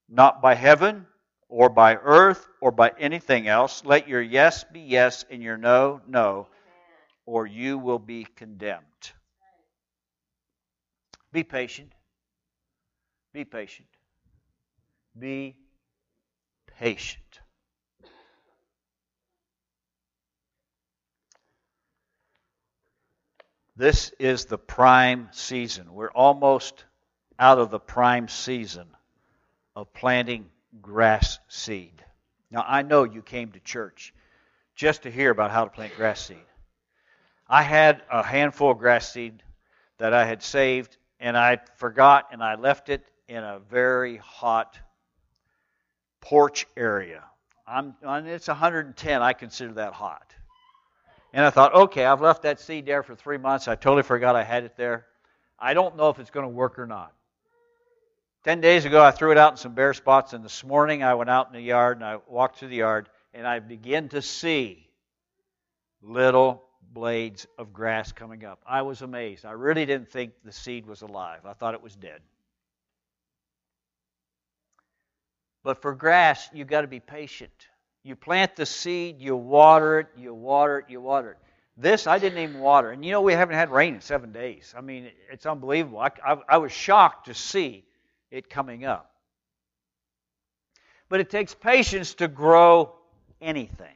not 0.08 0.40
by 0.42 0.54
heaven 0.54 1.06
or 1.48 1.68
by 1.68 1.94
earth 1.96 2.46
or 2.60 2.70
by 2.70 2.92
anything 2.98 3.48
else. 3.48 3.84
Let 3.84 4.08
your 4.08 4.22
yes 4.22 4.64
be 4.64 4.80
yes 4.80 5.24
and 5.30 5.42
your 5.42 5.56
no, 5.56 6.00
no, 6.06 6.48
or 7.24 7.46
you 7.46 7.78
will 7.78 7.98
be 7.98 8.26
condemned. 8.36 8.82
Be 11.32 11.44
patient. 11.44 11.92
Be 13.32 13.44
patient. 13.44 13.88
Be 15.18 15.56
patient. 16.78 17.22
This 23.76 24.10
is 24.18 24.46
the 24.46 24.56
prime 24.56 25.28
season. 25.32 25.92
We're 25.92 26.10
almost 26.10 26.84
out 27.38 27.58
of 27.58 27.70
the 27.70 27.78
prime 27.78 28.28
season 28.28 28.86
of 29.74 29.92
planting 29.92 30.46
grass 30.82 31.38
seed. 31.48 32.04
Now, 32.50 32.64
I 32.66 32.82
know 32.82 33.04
you 33.04 33.22
came 33.22 33.52
to 33.52 33.60
church 33.60 34.14
just 34.74 35.02
to 35.02 35.10
hear 35.10 35.30
about 35.30 35.50
how 35.50 35.64
to 35.64 35.70
plant 35.70 35.96
grass 35.96 36.24
seed. 36.24 36.36
I 37.48 37.62
had 37.62 38.02
a 38.10 38.22
handful 38.22 38.70
of 38.70 38.78
grass 38.78 39.12
seed 39.12 39.42
that 39.98 40.12
I 40.12 40.24
had 40.24 40.42
saved, 40.42 40.96
and 41.20 41.36
I 41.36 41.58
forgot, 41.76 42.28
and 42.32 42.42
I 42.42 42.56
left 42.56 42.88
it 42.88 43.04
in 43.28 43.42
a 43.42 43.60
very 43.70 44.16
hot 44.18 44.78
porch 46.20 46.66
area. 46.76 47.24
I'm, 47.66 47.94
it's 48.26 48.48
110. 48.48 49.22
I 49.22 49.32
consider 49.32 49.74
that 49.74 49.92
hot. 49.92 50.34
And 51.32 51.44
I 51.44 51.50
thought, 51.50 51.74
okay, 51.74 52.04
I've 52.04 52.20
left 52.20 52.42
that 52.42 52.60
seed 52.60 52.86
there 52.86 53.02
for 53.02 53.14
three 53.14 53.38
months. 53.38 53.68
I 53.68 53.74
totally 53.74 54.02
forgot 54.02 54.36
I 54.36 54.44
had 54.44 54.64
it 54.64 54.76
there. 54.76 55.06
I 55.58 55.74
don't 55.74 55.96
know 55.96 56.08
if 56.08 56.18
it's 56.18 56.30
going 56.30 56.44
to 56.44 56.52
work 56.52 56.78
or 56.78 56.86
not. 56.86 57.12
Ten 58.46 58.60
days 58.60 58.84
ago, 58.84 59.02
I 59.02 59.10
threw 59.10 59.32
it 59.32 59.38
out 59.38 59.54
in 59.54 59.56
some 59.56 59.74
bare 59.74 59.92
spots, 59.92 60.32
and 60.32 60.44
this 60.44 60.62
morning 60.62 61.02
I 61.02 61.14
went 61.14 61.28
out 61.28 61.48
in 61.48 61.52
the 61.52 61.60
yard 61.60 61.96
and 61.96 62.06
I 62.06 62.18
walked 62.28 62.60
through 62.60 62.68
the 62.68 62.76
yard, 62.76 63.08
and 63.34 63.44
I 63.44 63.58
began 63.58 64.08
to 64.10 64.22
see 64.22 64.88
little 66.00 66.62
blades 66.92 67.48
of 67.58 67.72
grass 67.72 68.12
coming 68.12 68.44
up. 68.44 68.62
I 68.64 68.82
was 68.82 69.02
amazed. 69.02 69.44
I 69.44 69.50
really 69.50 69.84
didn't 69.84 70.12
think 70.12 70.30
the 70.44 70.52
seed 70.52 70.86
was 70.86 71.02
alive, 71.02 71.40
I 71.44 71.54
thought 71.54 71.74
it 71.74 71.82
was 71.82 71.96
dead. 71.96 72.20
But 75.64 75.82
for 75.82 75.92
grass, 75.92 76.48
you've 76.52 76.68
got 76.68 76.82
to 76.82 76.86
be 76.86 77.00
patient. 77.00 77.66
You 78.04 78.14
plant 78.14 78.54
the 78.54 78.64
seed, 78.64 79.20
you 79.20 79.34
water 79.34 79.98
it, 79.98 80.06
you 80.16 80.32
water 80.32 80.78
it, 80.78 80.84
you 80.88 81.00
water 81.00 81.32
it. 81.32 81.38
This 81.76 82.06
I 82.06 82.20
didn't 82.20 82.38
even 82.38 82.60
water. 82.60 82.92
And 82.92 83.04
you 83.04 83.10
know, 83.10 83.22
we 83.22 83.32
haven't 83.32 83.56
had 83.56 83.72
rain 83.72 83.96
in 83.96 84.00
seven 84.00 84.30
days. 84.30 84.72
I 84.78 84.82
mean, 84.82 85.10
it's 85.32 85.46
unbelievable. 85.46 85.98
I, 85.98 86.12
I, 86.24 86.36
I 86.48 86.56
was 86.58 86.70
shocked 86.70 87.26
to 87.26 87.34
see 87.34 87.82
it 88.36 88.50
coming 88.50 88.84
up. 88.84 89.10
But 91.08 91.20
it 91.20 91.30
takes 91.30 91.54
patience 91.54 92.14
to 92.14 92.28
grow 92.28 92.94
anything. 93.40 93.88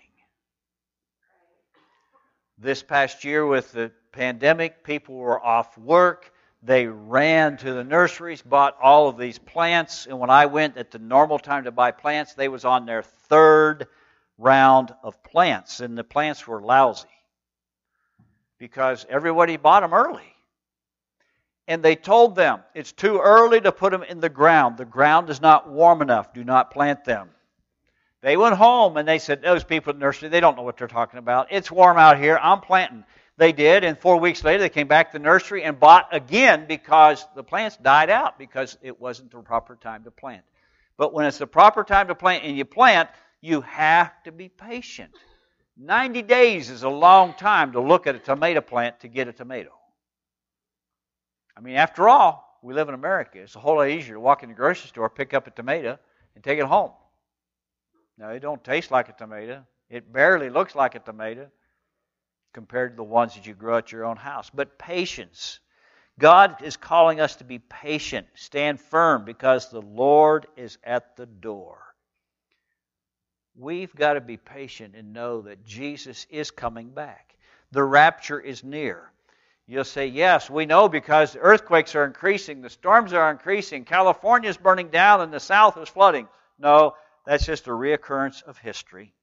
This 2.59 2.83
past 2.83 3.25
year, 3.25 3.47
with 3.47 3.73
the 3.73 3.91
pandemic, 4.13 4.85
people 4.85 5.17
were 5.17 5.43
off 5.43 5.77
work. 5.79 6.33
They 6.63 6.87
ran 6.87 7.57
to 7.59 7.73
the 7.73 7.85
nurseries, 7.85 8.43
bought 8.43 8.77
all 8.83 9.09
of 9.09 9.17
these 9.17 9.39
plants, 9.39 10.07
and 10.07 10.19
when 10.19 10.29
I 10.29 10.47
went 10.47 10.77
at 10.77 10.91
the 10.91 10.99
normal 10.99 11.39
time 11.39 11.65
to 11.65 11.71
buy 11.71 11.91
plants, 11.91 12.35
they 12.35 12.49
was 12.49 12.67
on 12.67 12.85
their 12.85 13.03
third 13.03 13.87
round 14.37 14.95
of 15.03 15.23
plants, 15.23 15.81
and 15.81 15.97
the 15.97 16.05
plants 16.05 16.47
were 16.47 16.61
lousy 16.61 17.09
because 18.59 19.07
everybody 19.09 19.57
bought 19.57 19.81
them 19.81 19.95
early. 19.95 20.30
And 21.69 21.83
they 21.83 21.97
told 21.97 22.35
them 22.35 22.61
it's 22.75 22.93
too 22.93 23.19
early 23.19 23.61
to 23.61 23.73
put 23.73 23.93
them 23.93 24.03
in 24.03 24.21
the 24.21 24.29
ground. 24.29 24.77
The 24.77 24.85
ground 24.85 25.31
is 25.31 25.41
not 25.41 25.71
warm 25.71 26.03
enough. 26.03 26.33
Do 26.33 26.43
not 26.43 26.73
plant 26.73 27.05
them. 27.05 27.31
They 28.23 28.37
went 28.37 28.57
home 28.57 28.97
and 28.97 29.09
they 29.09 29.19
said, 29.19 29.41
Those 29.41 29.65
people 29.65 29.91
at 29.91 29.97
the 29.97 30.01
nursery, 30.01 30.29
they 30.29 30.41
don't 30.41 30.57
know 30.57 30.63
what 30.63 30.77
they're 30.77 30.89
talking 30.89 31.19
about. 31.19 31.49
It's 31.51 31.71
warm 31.71 31.97
out 31.97 32.19
here. 32.19 32.39
I'm 32.43 32.61
planting. 32.61 33.05
They 33.41 33.53
did, 33.53 33.85
and 33.85 33.99
four 33.99 34.19
weeks 34.19 34.45
later 34.45 34.59
they 34.59 34.69
came 34.69 34.87
back 34.87 35.13
to 35.13 35.19
the 35.19 35.25
nursery 35.25 35.63
and 35.63 35.81
bought 35.81 36.15
again 36.15 36.67
because 36.69 37.27
the 37.35 37.43
plants 37.43 37.79
died 37.79 38.11
out 38.11 38.39
because 38.39 38.77
it 38.83 39.01
wasn't 39.01 39.31
the 39.31 39.39
proper 39.39 39.77
time 39.77 40.05
to 40.05 40.11
plant. 40.11 40.45
But 40.99 41.15
when 41.15 41.25
it's 41.25 41.39
the 41.39 41.47
proper 41.47 41.83
time 41.83 42.09
to 42.09 42.15
plant 42.15 42.45
and 42.45 42.55
you 42.55 42.67
plant, 42.67 43.09
you 43.41 43.63
have 43.63 44.23
to 44.25 44.33
be 44.33 44.51
patient. 44.51 45.13
90 45.79 46.21
days 46.21 46.69
is 46.69 46.83
a 46.83 46.91
long 46.91 47.33
time 47.33 47.73
to 47.73 47.81
look 47.81 48.07
at 48.07 48.15
a 48.15 48.19
tomato 48.19 48.61
plant 48.61 49.01
to 49.01 49.09
get 49.09 49.27
a 49.27 49.33
tomato. 49.33 49.71
I 51.57 51.61
mean, 51.61 51.77
after 51.77 52.09
all, 52.09 52.59
we 52.63 52.75
live 52.75 52.89
in 52.89 52.95
America. 52.95 53.39
It's 53.41 53.57
a 53.57 53.61
whole 53.61 53.77
lot 53.77 53.89
easier 53.89 54.15
to 54.15 54.21
walk 54.21 54.43
in 54.43 54.49
the 54.49 54.55
grocery 54.55 54.89
store, 54.89 55.09
pick 55.09 55.35
up 55.35 55.47
a 55.47 55.51
tomato, 55.51 55.99
and 56.35 56.45
take 56.45 56.59
it 56.59 56.67
home. 56.67 56.93
Now, 58.19 58.31
it 58.31 58.41
don't 58.41 58.63
taste 58.63 58.91
like 58.91 59.09
a 59.09 59.13
tomato. 59.13 59.65
It 59.89 60.13
barely 60.13 60.51
looks 60.51 60.75
like 60.75 60.95
a 60.95 61.01
tomato 61.01 61.49
compared 62.53 62.93
to 62.93 62.97
the 62.97 63.03
ones 63.03 63.35
that 63.35 63.47
you 63.47 63.55
grow 63.55 63.79
at 63.79 63.93
your 63.93 64.05
own 64.05 64.17
house. 64.17 64.51
But 64.51 64.79
patience. 64.79 65.61
God 66.19 66.57
is 66.63 66.77
calling 66.77 67.19
us 67.21 67.37
to 67.37 67.45
be 67.45 67.59
patient, 67.59 68.27
stand 68.35 68.79
firm, 68.79 69.25
because 69.25 69.71
the 69.71 69.81
Lord 69.81 70.47
is 70.57 70.77
at 70.85 71.17
the 71.17 71.25
door. 71.25 71.79
We've 73.57 73.95
got 73.95 74.15
to 74.15 74.21
be 74.21 74.37
patient 74.37 74.95
and 74.95 75.13
know 75.15 75.43
that 75.43 75.65
Jesus 75.65 76.27
is 76.29 76.51
coming 76.51 76.91
back. 76.91 77.37
The 77.73 77.83
rapture 77.83 78.39
is 78.39 78.63
near. 78.63 79.13
You'll 79.71 79.85
say, 79.85 80.09
Yes, 80.09 80.51
we 80.51 80.67
know 80.67 80.89
because 80.89 81.37
earthquakes 81.41 81.95
are 81.95 82.05
increasing, 82.05 82.61
the 82.61 82.69
storms 82.69 83.13
are 83.13 83.31
increasing, 83.31 83.85
California 83.85 84.51
is 84.51 84.57
burning 84.57 84.89
down, 84.89 85.21
and 85.21 85.33
the 85.33 85.39
South 85.39 85.79
is 85.79 85.89
flooding. 85.89 86.27
No, 86.59 86.97
that's 87.25 87.47
just 87.47 87.69
a 87.69 87.71
reoccurrence 87.71 88.43
of 88.43 88.59
history. 88.59 89.15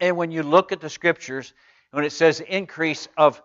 And 0.00 0.16
when 0.16 0.30
you 0.30 0.42
look 0.42 0.72
at 0.72 0.80
the 0.80 0.88
scriptures, 0.88 1.52
when 1.90 2.04
it 2.04 2.12
says 2.12 2.40
increase 2.40 3.08
of, 3.18 3.42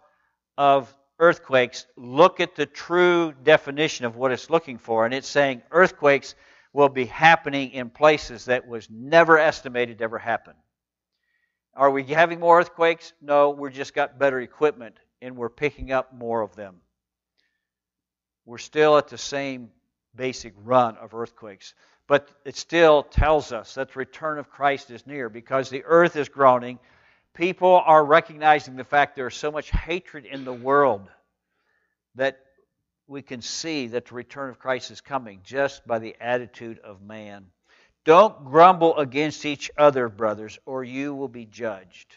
of 0.58 0.96
earthquakes, 1.20 1.88
look 1.98 2.40
at 2.40 2.56
the 2.56 2.66
true 2.66 3.34
definition 3.44 4.06
of 4.06 4.16
what 4.16 4.32
it's 4.32 4.50
looking 4.50 4.78
for. 4.78 5.04
And 5.04 5.14
it's 5.14 5.28
saying 5.28 5.62
earthquakes 5.72 6.36
will 6.72 6.88
be 6.88 7.04
happening 7.04 7.72
in 7.72 7.90
places 7.90 8.46
that 8.46 8.66
was 8.66 8.88
never 8.90 9.38
estimated 9.38 9.98
to 9.98 10.06
ever 10.06 10.20
happen. 10.20 10.54
Are 11.76 11.92
we 11.92 12.04
having 12.06 12.40
more 12.40 12.62
earthquakes? 12.62 13.12
No, 13.22 13.50
we've 13.50 13.74
just 13.74 13.94
got 13.94 14.18
better 14.18 14.40
equipment 14.40 14.96
and 15.22 15.36
we're 15.36 15.50
picking 15.50 15.92
up 15.92 16.14
more 16.14 16.42
of 16.42 16.56
them. 16.56 16.76
We're 18.46 18.58
still 18.58 18.98
at 18.98 19.08
the 19.08 19.18
same 19.18 19.70
basic 20.16 20.54
run 20.64 20.98
of 20.98 21.14
earthquakes. 21.14 21.74
But 22.08 22.30
it 22.46 22.56
still 22.56 23.04
tells 23.04 23.52
us 23.52 23.74
that 23.76 23.92
the 23.92 24.00
return 24.00 24.38
of 24.38 24.50
Christ 24.50 24.92
is 24.92 25.08
near 25.08 25.28
because 25.30 25.70
the 25.70 25.84
earth 25.86 26.16
is 26.16 26.30
groaning. 26.30 26.80
People 27.34 27.82
are 27.84 28.06
recognizing 28.06 28.76
the 28.76 28.84
fact 28.84 29.16
there 29.16 29.28
is 29.28 29.36
so 29.36 29.52
much 29.52 29.72
hatred 29.72 30.26
in 30.26 30.46
the 30.46 30.54
world 30.54 31.10
that 32.14 32.40
we 33.08 33.22
can 33.22 33.42
see 33.42 33.88
that 33.88 34.06
the 34.06 34.16
return 34.16 34.50
of 34.50 34.60
Christ 34.60 34.92
is 34.92 35.02
coming 35.02 35.42
just 35.44 35.86
by 35.86 36.00
the 36.00 36.16
attitude 36.20 36.80
of 36.80 37.02
man. 37.02 37.48
Don't 38.04 38.46
grumble 38.46 38.98
against 38.98 39.46
each 39.46 39.72
other, 39.78 40.08
brothers, 40.08 40.60
or 40.66 40.84
you 40.84 41.14
will 41.16 41.28
be 41.28 41.46
judged. 41.46 42.16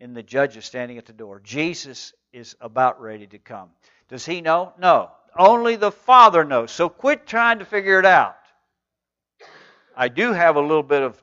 And 0.00 0.16
the 0.16 0.22
judge 0.22 0.56
is 0.56 0.64
standing 0.64 0.98
at 0.98 1.06
the 1.06 1.12
door. 1.12 1.40
Jesus 1.40 2.12
is 2.36 2.54
about 2.60 3.00
ready 3.00 3.26
to 3.26 3.38
come. 3.38 3.70
Does 4.08 4.26
he 4.26 4.40
know? 4.40 4.72
No. 4.78 5.10
Only 5.36 5.76
the 5.76 5.90
Father 5.90 6.44
knows. 6.44 6.70
So 6.70 6.88
quit 6.88 7.26
trying 7.26 7.58
to 7.58 7.64
figure 7.64 7.98
it 7.98 8.06
out. 8.06 8.36
I 9.96 10.08
do 10.08 10.32
have 10.32 10.56
a 10.56 10.60
little 10.60 10.82
bit 10.82 11.02
of 11.02 11.20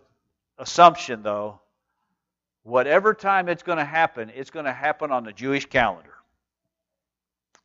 assumption, 0.58 1.21
though. 1.21 1.60
Whatever 2.63 3.13
time 3.13 3.47
it's 3.47 3.63
going 3.63 3.78
to 3.78 3.86
happen, 3.86 4.32
it's 4.36 4.49
going 4.49 4.65
to 4.65 4.73
happen 4.73 5.12
on 5.12 5.23
the 5.23 5.34
Jewish 5.34 5.65
calendar. 5.65 6.13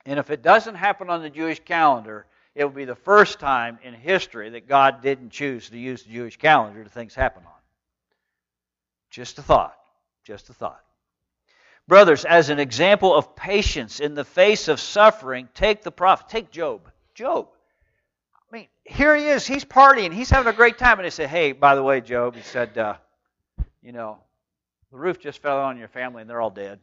And 0.04 0.18
if 0.18 0.30
it 0.30 0.42
doesn't 0.42 0.74
happen 0.74 1.08
on 1.08 1.22
the 1.22 1.30
Jewish 1.30 1.60
calendar, 1.60 2.26
it 2.54 2.64
will 2.64 2.72
be 2.72 2.84
the 2.84 2.94
first 2.94 3.38
time 3.38 3.78
in 3.82 3.94
history 3.94 4.50
that 4.50 4.68
God 4.68 5.00
didn't 5.02 5.30
choose 5.30 5.70
to 5.70 5.78
use 5.78 6.02
the 6.02 6.12
Jewish 6.12 6.36
calendar 6.36 6.82
to 6.82 6.90
things 6.90 7.14
happen 7.14 7.42
on. 7.46 7.52
Just 9.10 9.38
a 9.38 9.42
thought. 9.42 9.76
Just 10.24 10.50
a 10.50 10.52
thought. 10.52 10.82
Brothers, 11.88 12.26
as 12.26 12.50
an 12.50 12.58
example 12.58 13.16
of 13.16 13.34
patience 13.34 13.98
in 13.98 14.14
the 14.14 14.24
face 14.24 14.68
of 14.68 14.78
suffering, 14.78 15.48
take 15.54 15.82
the 15.82 15.90
prophet, 15.90 16.28
take 16.28 16.50
Job. 16.50 16.90
Job. 17.14 17.48
I 18.34 18.56
mean, 18.56 18.68
here 18.84 19.16
he 19.16 19.26
is. 19.26 19.46
He's 19.46 19.64
partying. 19.64 20.12
He's 20.12 20.28
having 20.28 20.52
a 20.52 20.56
great 20.56 20.76
time. 20.76 20.98
And 20.98 21.06
they 21.06 21.10
say, 21.10 21.26
hey, 21.26 21.52
by 21.52 21.74
the 21.74 21.82
way, 21.82 22.02
Job, 22.02 22.36
he 22.36 22.42
said, 22.42 22.76
uh, 22.76 22.96
you 23.82 23.92
know, 23.92 24.18
the 24.92 24.98
roof 24.98 25.18
just 25.18 25.40
fell 25.40 25.60
on 25.60 25.78
your 25.78 25.88
family 25.88 26.20
and 26.20 26.28
they're 26.28 26.42
all 26.42 26.50
dead. 26.50 26.78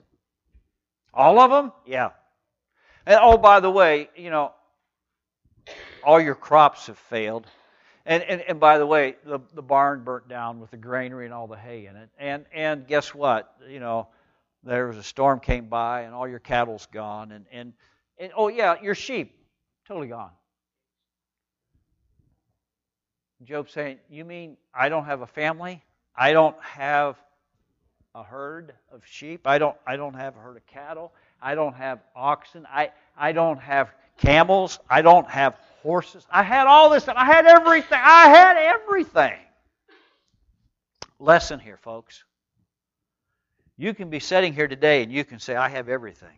All 1.14 1.40
of 1.40 1.52
them? 1.52 1.72
Yeah. 1.86 2.10
And 3.06 3.20
oh, 3.22 3.38
by 3.38 3.60
the 3.60 3.70
way, 3.70 4.10
you 4.16 4.32
know, 4.32 4.54
all 6.04 6.20
your 6.20 6.36
crops 6.36 6.88
have 6.88 6.98
failed. 6.98 7.46
And, 8.08 8.24
and, 8.24 8.42
and 8.42 8.60
by 8.60 8.80
the 8.80 8.88
way, 8.88 9.18
the, 9.24 9.40
the 9.54 9.62
barn 9.62 10.04
burnt 10.04 10.28
down 10.28 10.60
with 10.60 10.72
the 10.72 10.78
granary 10.78 11.26
and 11.26 11.34
all 11.34 11.46
the 11.46 11.58
hay 11.58 11.86
in 11.86 11.96
it. 11.96 12.10
And, 12.18 12.46
and 12.52 12.88
guess 12.88 13.14
what? 13.14 13.56
You 13.70 13.80
know, 13.80 14.08
there 14.66 14.88
was 14.88 14.98
a 14.98 15.04
storm 15.04 15.40
came 15.40 15.68
by 15.68 16.02
and 16.02 16.14
all 16.14 16.28
your 16.28 16.40
cattle's 16.40 16.88
gone. 16.92 17.32
And, 17.32 17.46
and, 17.52 17.74
and 18.18 18.32
oh, 18.36 18.48
yeah, 18.48 18.82
your 18.82 18.96
sheep, 18.96 19.36
totally 19.88 20.08
gone. 20.08 20.32
Job 23.44 23.70
saying, 23.70 24.00
You 24.10 24.26
mean 24.26 24.58
I 24.74 24.90
don't 24.90 25.06
have 25.06 25.22
a 25.22 25.28
family? 25.28 25.84
I 26.16 26.34
don't 26.34 26.56
have 26.62 27.16
a 28.16 28.24
herd 28.24 28.74
of 28.92 29.06
sheep? 29.06 29.46
I 29.46 29.60
don't, 29.60 29.76
I 29.86 29.98
don't 29.98 30.16
have 30.16 30.36
a 30.36 30.40
herd 30.40 30.58
of 30.58 30.66
cattle? 30.66 31.14
I 31.42 31.54
don't 31.54 31.76
have 31.76 32.00
oxen? 32.16 32.66
I, 32.72 32.92
I 33.18 33.34
don't 33.34 33.60
have 33.60 33.94
camels? 34.18 34.80
I 34.90 35.02
don't 35.04 35.30
have 35.30 35.58
horses. 35.84 36.26
I 36.32 36.42
had 36.42 36.66
all 36.66 36.90
this 36.90 37.04
stuff. 37.04 37.18
I 37.18 37.26
had 37.26 37.46
everything. 37.46 38.00
I 38.02 38.30
had 38.30 38.58
everything. 38.58 39.38
Lesson 41.20 41.60
here, 41.60 41.78
folks. 41.78 42.24
You 43.78 43.94
can 43.94 44.10
be 44.10 44.20
sitting 44.20 44.54
here 44.54 44.68
today 44.68 45.04
and 45.04 45.12
you 45.12 45.26
can 45.26 45.40
say, 45.40 45.56
I 45.56 45.70
have 45.70 45.90
everything. 45.90 46.30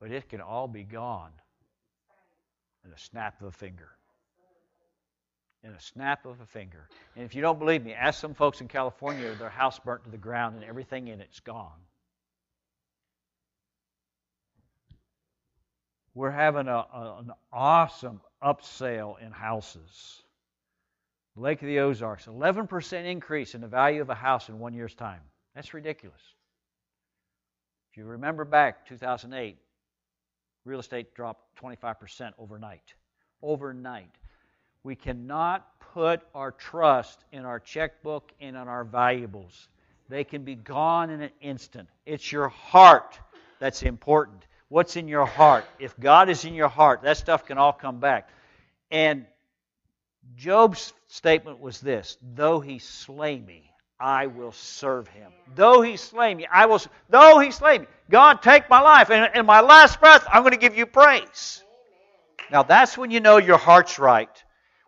But 0.00 0.10
it 0.10 0.28
can 0.28 0.40
all 0.40 0.68
be 0.68 0.84
gone 0.84 1.32
in 2.84 2.92
a 2.92 2.98
snap 2.98 3.40
of 3.40 3.48
a 3.48 3.52
finger. 3.52 3.88
In 5.64 5.70
a 5.70 5.80
snap 5.80 6.24
of 6.24 6.40
a 6.40 6.46
finger. 6.46 6.88
And 7.16 7.24
if 7.24 7.34
you 7.34 7.42
don't 7.42 7.58
believe 7.58 7.84
me, 7.84 7.92
ask 7.92 8.20
some 8.20 8.34
folks 8.34 8.60
in 8.60 8.68
California 8.68 9.34
their 9.34 9.48
house 9.48 9.78
burnt 9.78 10.04
to 10.04 10.10
the 10.10 10.16
ground 10.16 10.56
and 10.56 10.64
everything 10.64 11.08
in 11.08 11.20
it's 11.20 11.40
gone. 11.40 11.72
We're 16.14 16.30
having 16.30 16.68
a, 16.68 16.72
a, 16.72 17.16
an 17.20 17.32
awesome 17.52 18.20
upsale 18.42 19.20
in 19.20 19.30
houses. 19.30 20.22
Lake 21.38 21.62
of 21.62 21.68
the 21.68 21.80
Ozarks, 21.80 22.26
11% 22.26 23.04
increase 23.04 23.54
in 23.54 23.60
the 23.60 23.68
value 23.68 24.02
of 24.02 24.10
a 24.10 24.14
house 24.14 24.48
in 24.48 24.58
one 24.58 24.74
year's 24.74 24.94
time. 24.94 25.20
That's 25.54 25.74
ridiculous. 25.74 26.20
If 27.90 27.96
you 27.96 28.04
remember 28.04 28.44
back 28.44 28.86
2008, 28.86 29.56
real 30.64 30.80
estate 30.80 31.14
dropped 31.14 31.44
25% 31.62 32.32
overnight. 32.38 32.94
Overnight. 33.42 34.14
We 34.82 34.94
cannot 34.94 35.66
put 35.94 36.20
our 36.34 36.52
trust 36.52 37.24
in 37.32 37.44
our 37.44 37.60
checkbook 37.60 38.32
and 38.40 38.56
in 38.56 38.68
our 38.68 38.84
valuables. 38.84 39.68
They 40.08 40.24
can 40.24 40.42
be 40.42 40.54
gone 40.54 41.10
in 41.10 41.22
an 41.22 41.30
instant. 41.40 41.88
It's 42.06 42.30
your 42.32 42.48
heart 42.48 43.18
that's 43.58 43.82
important 43.82 44.46
what's 44.68 44.96
in 44.96 45.08
your 45.08 45.26
heart. 45.26 45.64
If 45.78 45.98
God 45.98 46.28
is 46.28 46.44
in 46.44 46.54
your 46.54 46.68
heart, 46.68 47.02
that 47.02 47.16
stuff 47.16 47.46
can 47.46 47.58
all 47.58 47.72
come 47.72 48.00
back. 48.00 48.28
And 48.90 49.26
Job's 50.36 50.92
statement 51.08 51.60
was 51.60 51.80
this 51.80 52.18
Though 52.34 52.60
he 52.60 52.78
slay 52.78 53.38
me, 53.38 53.70
I 54.00 54.26
will 54.26 54.52
serve 54.52 55.08
him. 55.08 55.32
Though 55.54 55.80
he 55.82 55.96
slay 55.96 56.34
me, 56.34 56.46
I 56.52 56.66
will. 56.66 56.80
Though 57.08 57.38
he 57.38 57.50
slay 57.50 57.78
me, 57.78 57.86
God, 58.10 58.42
take 58.42 58.68
my 58.70 58.80
life. 58.80 59.10
And 59.10 59.34
in 59.34 59.46
my 59.46 59.60
last 59.60 60.00
breath, 60.00 60.26
I'm 60.30 60.42
going 60.42 60.52
to 60.52 60.58
give 60.58 60.76
you 60.76 60.86
praise. 60.86 61.62
Now 62.50 62.62
that's 62.62 62.96
when 62.96 63.10
you 63.10 63.20
know 63.20 63.38
your 63.38 63.58
heart's 63.58 63.98
right. 63.98 64.30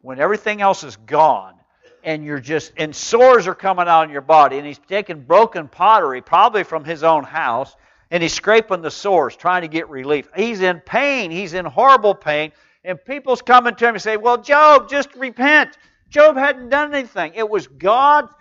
When 0.03 0.19
everything 0.19 0.63
else 0.63 0.83
is 0.83 0.97
gone 0.97 1.55
and 2.03 2.25
you're 2.25 2.41
just, 2.41 2.73
and 2.77 2.95
sores 2.97 3.47
are 3.47 3.55
coming 3.55 3.87
out 3.87 4.05
in 4.05 4.11
your 4.11 4.23
body, 4.23 4.57
and 4.57 4.67
he's 4.67 4.79
taking 4.79 5.21
broken 5.23 5.69
pottery, 5.69 6.23
probably 6.23 6.65
from 6.65 6.85
his 6.85 7.03
own 7.03 7.25
house, 7.25 7.77
and 8.11 8.23
he's 8.23 8.33
scraping 8.33 8.81
the 8.81 8.91
sores, 8.91 9.37
trying 9.37 9.63
to 9.63 9.69
get 9.69 9.89
relief. 9.91 10.29
He's 10.35 10.63
in 10.63 10.81
pain. 10.81 11.31
He's 11.31 11.53
in 11.53 11.65
horrible 11.67 12.15
pain. 12.15 12.53
And 12.85 13.03
people's 13.05 13.43
coming 13.43 13.75
to 13.75 13.89
him 13.89 13.95
and 13.95 14.03
say, 14.03 14.17
Well, 14.17 14.43
Job, 14.43 14.89
just 14.89 15.15
repent. 15.15 15.77
Job 16.09 16.37
hadn't 16.37 16.71
done 16.71 16.95
anything. 16.95 17.35
It 17.35 17.49
was 17.49 17.67
God's 17.67 18.33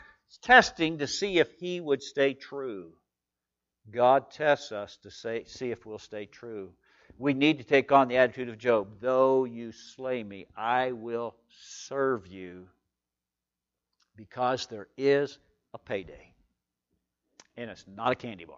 testing 0.42 1.00
to 1.00 1.08
see 1.08 1.40
if 1.40 1.52
he 1.60 1.80
would 1.80 2.02
stay 2.02 2.34
true. 2.34 2.92
God 3.92 4.32
tests 4.32 4.72
us 4.72 4.98
to 5.04 5.12
say, 5.12 5.44
see 5.46 5.72
if 5.72 5.86
we'll 5.86 6.00
stay 6.00 6.26
true. 6.26 6.72
We 7.18 7.34
need 7.34 7.58
to 7.58 7.64
take 7.64 7.92
on 7.92 8.08
the 8.08 8.18
attitude 8.18 8.50
of 8.50 8.58
Job. 8.58 8.88
Though 9.02 9.46
you 9.46 9.72
slay 9.72 10.24
me, 10.24 10.46
I 10.56 10.92
will 10.92 11.36
serve 11.50 12.28
you 12.28 12.68
because 14.16 14.68
there 14.68 14.88
is 14.98 15.38
a 15.74 15.78
payday. 15.78 16.34
And 17.58 17.70
it's 17.70 17.86
not 17.94 18.12
a 18.12 18.16
candy 18.16 18.46
bar. 18.46 18.58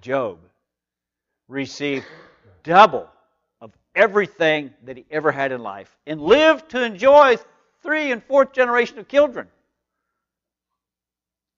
Job 0.00 0.38
received 1.48 2.06
double 2.62 3.08
of 3.60 3.72
everything 3.94 4.72
that 4.84 4.96
he 4.96 5.06
ever 5.10 5.32
had 5.32 5.50
in 5.52 5.62
life 5.62 5.96
and 6.06 6.20
lived 6.20 6.70
to 6.70 6.84
enjoy 6.84 7.36
three 7.82 8.12
and 8.12 8.22
fourth 8.22 8.52
generation 8.52 8.98
of 8.98 9.08
children. 9.08 9.48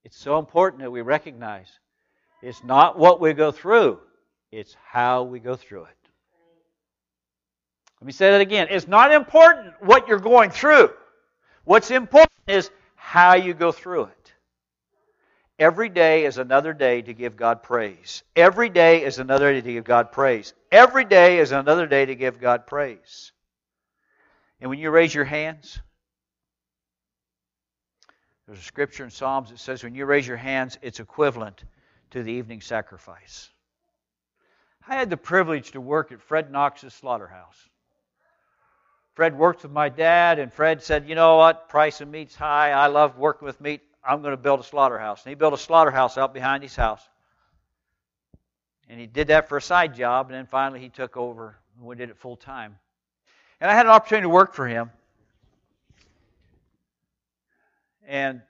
It's 0.04 0.16
so 0.16 0.38
important 0.38 0.82
that 0.82 0.90
we 0.90 1.02
recognize 1.02 1.68
it's 2.42 2.64
not 2.64 2.98
what 2.98 3.20
we 3.20 3.32
go 3.34 3.52
through, 3.52 4.00
it's 4.50 4.74
how 4.82 5.24
we 5.24 5.40
go 5.40 5.56
through 5.56 5.84
it. 5.84 5.96
Let 8.00 8.06
me 8.06 8.12
say 8.12 8.30
that 8.30 8.40
again. 8.40 8.68
It's 8.70 8.88
not 8.88 9.12
important 9.12 9.74
what 9.80 10.08
you're 10.08 10.18
going 10.18 10.50
through. 10.50 10.90
What's 11.64 11.90
important 11.90 12.32
is 12.46 12.70
how 12.94 13.34
you 13.34 13.52
go 13.52 13.72
through 13.72 14.04
it. 14.04 14.19
Every 15.60 15.90
day 15.90 16.24
is 16.24 16.38
another 16.38 16.72
day 16.72 17.02
to 17.02 17.12
give 17.12 17.36
God 17.36 17.62
praise. 17.62 18.22
Every 18.34 18.70
day 18.70 19.04
is 19.04 19.18
another 19.18 19.52
day 19.52 19.60
to 19.60 19.72
give 19.74 19.84
God 19.84 20.10
praise. 20.10 20.54
Every 20.72 21.04
day 21.04 21.38
is 21.38 21.52
another 21.52 21.86
day 21.86 22.06
to 22.06 22.14
give 22.14 22.40
God 22.40 22.66
praise. 22.66 23.32
And 24.58 24.70
when 24.70 24.78
you 24.78 24.90
raise 24.90 25.14
your 25.14 25.26
hands, 25.26 25.78
there's 28.46 28.58
a 28.58 28.62
scripture 28.62 29.04
in 29.04 29.10
Psalms 29.10 29.50
that 29.50 29.58
says 29.58 29.84
when 29.84 29.94
you 29.94 30.06
raise 30.06 30.26
your 30.26 30.38
hands, 30.38 30.78
it's 30.80 30.98
equivalent 30.98 31.62
to 32.12 32.22
the 32.22 32.32
evening 32.32 32.62
sacrifice. 32.62 33.50
I 34.88 34.94
had 34.94 35.10
the 35.10 35.18
privilege 35.18 35.72
to 35.72 35.80
work 35.82 36.10
at 36.10 36.22
Fred 36.22 36.50
Knox's 36.50 36.94
slaughterhouse. 36.94 37.68
Fred 39.12 39.36
worked 39.36 39.62
with 39.62 39.72
my 39.72 39.90
dad, 39.90 40.38
and 40.38 40.50
Fred 40.50 40.82
said, 40.82 41.06
You 41.06 41.16
know 41.16 41.36
what? 41.36 41.68
Price 41.68 42.00
of 42.00 42.08
meat's 42.08 42.34
high. 42.34 42.70
I 42.70 42.86
love 42.86 43.18
working 43.18 43.44
with 43.44 43.60
meat. 43.60 43.82
I'm 44.02 44.22
going 44.22 44.32
to 44.32 44.42
build 44.42 44.60
a 44.60 44.64
slaughterhouse. 44.64 45.24
And 45.24 45.30
he 45.30 45.34
built 45.34 45.52
a 45.52 45.58
slaughterhouse 45.58 46.16
out 46.16 46.32
behind 46.32 46.62
his 46.62 46.74
house. 46.74 47.02
And 48.88 48.98
he 48.98 49.06
did 49.06 49.28
that 49.28 49.48
for 49.48 49.58
a 49.58 49.62
side 49.62 49.94
job, 49.94 50.26
and 50.26 50.34
then 50.34 50.46
finally 50.46 50.80
he 50.80 50.88
took 50.88 51.16
over 51.16 51.56
and 51.76 51.86
we 51.86 51.94
did 51.94 52.10
it 52.10 52.16
full 52.16 52.36
time. 52.36 52.76
And 53.60 53.70
I 53.70 53.74
had 53.74 53.86
an 53.86 53.92
opportunity 53.92 54.24
to 54.24 54.28
work 54.28 54.54
for 54.54 54.66
him. 54.66 54.90
And 58.06 58.42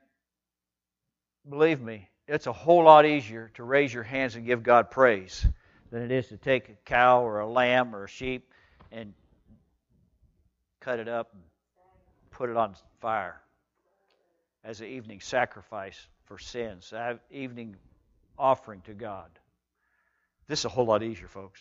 believe 1.49 1.81
me, 1.81 2.09
it's 2.27 2.47
a 2.47 2.53
whole 2.53 2.85
lot 2.85 3.05
easier 3.05 3.51
to 3.55 3.65
raise 3.65 3.93
your 3.93 4.03
hands 4.03 4.37
and 4.37 4.47
give 4.47 4.63
God 4.63 4.91
praise 4.91 5.45
than 5.91 6.03
it 6.03 6.11
is 6.11 6.29
to 6.29 6.39
take 6.39 6.69
a 6.71 6.75
cow 6.87 7.23
or 7.23 7.41
a 7.41 7.47
lamb 7.47 7.95
or 7.95 8.05
a 8.05 8.09
sheep 8.09 8.51
and 8.91 9.13
cut 10.81 10.99
it 10.99 11.09
up 11.09 11.29
and 11.35 11.43
put 12.31 12.49
it 12.49 12.57
on 12.57 12.75
fire 13.01 13.41
as 14.65 14.81
an 14.81 14.89
evening 14.89 15.21
sacrifice 15.21 15.99
for 16.25 16.39
sins, 16.39 16.93
an 16.95 17.19
evening 17.31 17.77
offering 18.39 18.81
to 18.83 18.95
God. 18.95 19.31
This 20.49 20.61
is 20.61 20.65
a 20.65 20.69
whole 20.69 20.87
lot 20.87 21.03
easier, 21.03 21.29
folks. 21.29 21.61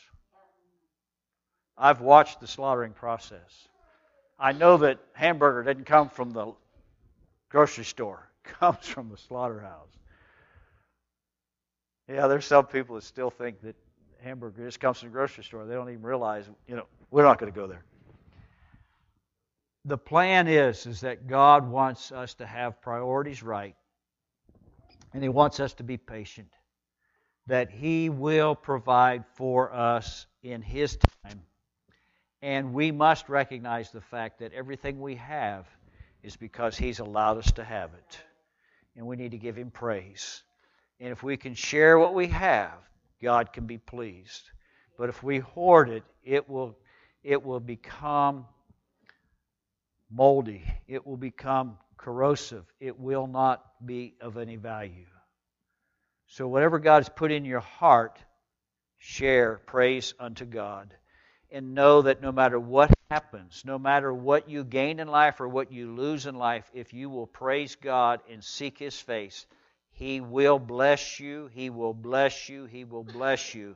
I've 1.77 2.01
watched 2.01 2.39
the 2.41 2.47
slaughtering 2.47 2.93
process. 2.93 3.67
I 4.39 4.51
know 4.51 4.77
that 4.77 4.99
hamburger 5.13 5.63
didn't 5.63 5.85
come 5.85 6.09
from 6.09 6.31
the 6.31 6.53
grocery 7.49 7.85
store. 7.85 8.25
It 8.45 8.53
comes 8.53 8.87
from 8.87 9.09
the 9.09 9.17
slaughterhouse. 9.17 9.93
Yeah, 12.07 12.25
there's 12.27 12.45
some 12.45 12.65
people 12.65 12.95
that 12.95 13.03
still 13.03 13.29
think 13.29 13.61
that 13.61 13.75
hamburger 14.23 14.65
just 14.65 14.79
comes 14.79 14.99
from 14.99 15.09
the 15.09 15.13
grocery 15.13 15.43
store. 15.43 15.65
They 15.65 15.75
don't 15.75 15.89
even 15.89 16.01
realize, 16.01 16.49
you 16.67 16.75
know, 16.75 16.85
we're 17.11 17.23
not 17.23 17.37
going 17.37 17.51
to 17.51 17.55
go 17.55 17.67
there 17.67 17.83
the 19.89 19.97
plan 19.97 20.47
is 20.47 20.85
is 20.85 21.01
that 21.01 21.27
God 21.27 21.67
wants 21.67 22.11
us 22.11 22.35
to 22.35 22.45
have 22.45 22.81
priorities 22.81 23.41
right 23.41 23.75
and 25.13 25.23
he 25.23 25.29
wants 25.29 25.59
us 25.59 25.73
to 25.75 25.83
be 25.83 25.97
patient 25.97 26.47
that 27.47 27.71
he 27.71 28.09
will 28.09 28.53
provide 28.53 29.25
for 29.33 29.73
us 29.73 30.27
in 30.43 30.61
his 30.61 30.97
time. 30.97 31.41
And 32.43 32.75
we 32.75 32.91
must 32.91 33.27
recognize 33.27 33.89
the 33.89 34.01
fact 34.01 34.39
that 34.39 34.53
everything 34.53 35.01
we 35.01 35.15
have 35.15 35.65
is 36.21 36.35
because 36.37 36.77
he's 36.77 36.99
allowed 36.99 37.39
us 37.39 37.51
to 37.53 37.63
have 37.63 37.91
it 37.95 38.19
and 38.95 39.07
we 39.07 39.15
need 39.15 39.31
to 39.31 39.39
give 39.39 39.57
him 39.57 39.71
praise. 39.71 40.43
And 40.99 41.11
if 41.11 41.23
we 41.23 41.37
can 41.37 41.55
share 41.55 41.97
what 41.97 42.13
we 42.13 42.27
have 42.27 42.77
God 43.21 43.51
can 43.51 43.65
be 43.65 43.77
pleased. 43.77 44.43
But 44.97 45.09
if 45.09 45.23
we 45.23 45.39
hoard 45.39 45.89
it 45.89 46.03
it 46.23 46.47
will 46.47 46.77
it 47.23 47.43
will 47.43 47.59
become 47.59 48.45
moldy, 50.09 50.63
it 50.87 51.05
will 51.05 51.17
become 51.17 51.77
corrosive, 51.97 52.65
it 52.79 52.99
will 52.99 53.27
not 53.27 53.63
be 53.85 54.15
of 54.21 54.37
any 54.37 54.55
value. 54.55 55.05
So, 56.27 56.47
whatever 56.47 56.79
God 56.79 56.97
has 56.97 57.09
put 57.09 57.31
in 57.31 57.43
your 57.45 57.59
heart, 57.59 58.19
share 58.99 59.57
praise 59.65 60.13
unto 60.19 60.45
God. 60.45 60.93
And 61.51 61.73
know 61.73 62.03
that 62.03 62.21
no 62.21 62.31
matter 62.31 62.59
what 62.59 62.93
happens, 63.09 63.63
no 63.65 63.79
matter 63.79 64.13
what 64.13 64.47
you 64.47 64.63
gain 64.63 64.99
in 64.99 65.07
life 65.07 65.41
or 65.41 65.47
what 65.47 65.71
you 65.71 65.91
lose 65.95 66.27
in 66.27 66.35
life, 66.35 66.69
if 66.75 66.93
you 66.93 67.09
will 67.09 67.25
praise 67.25 67.75
God 67.75 68.19
and 68.31 68.43
seek 68.43 68.77
His 68.77 68.99
face, 68.99 69.47
He 69.93 70.21
will 70.21 70.59
bless 70.59 71.19
you. 71.19 71.49
He 71.51 71.71
will 71.71 71.95
bless 71.95 72.49
you. 72.49 72.65
He 72.65 72.83
will 72.83 73.03
bless 73.03 73.55
you. 73.55 73.75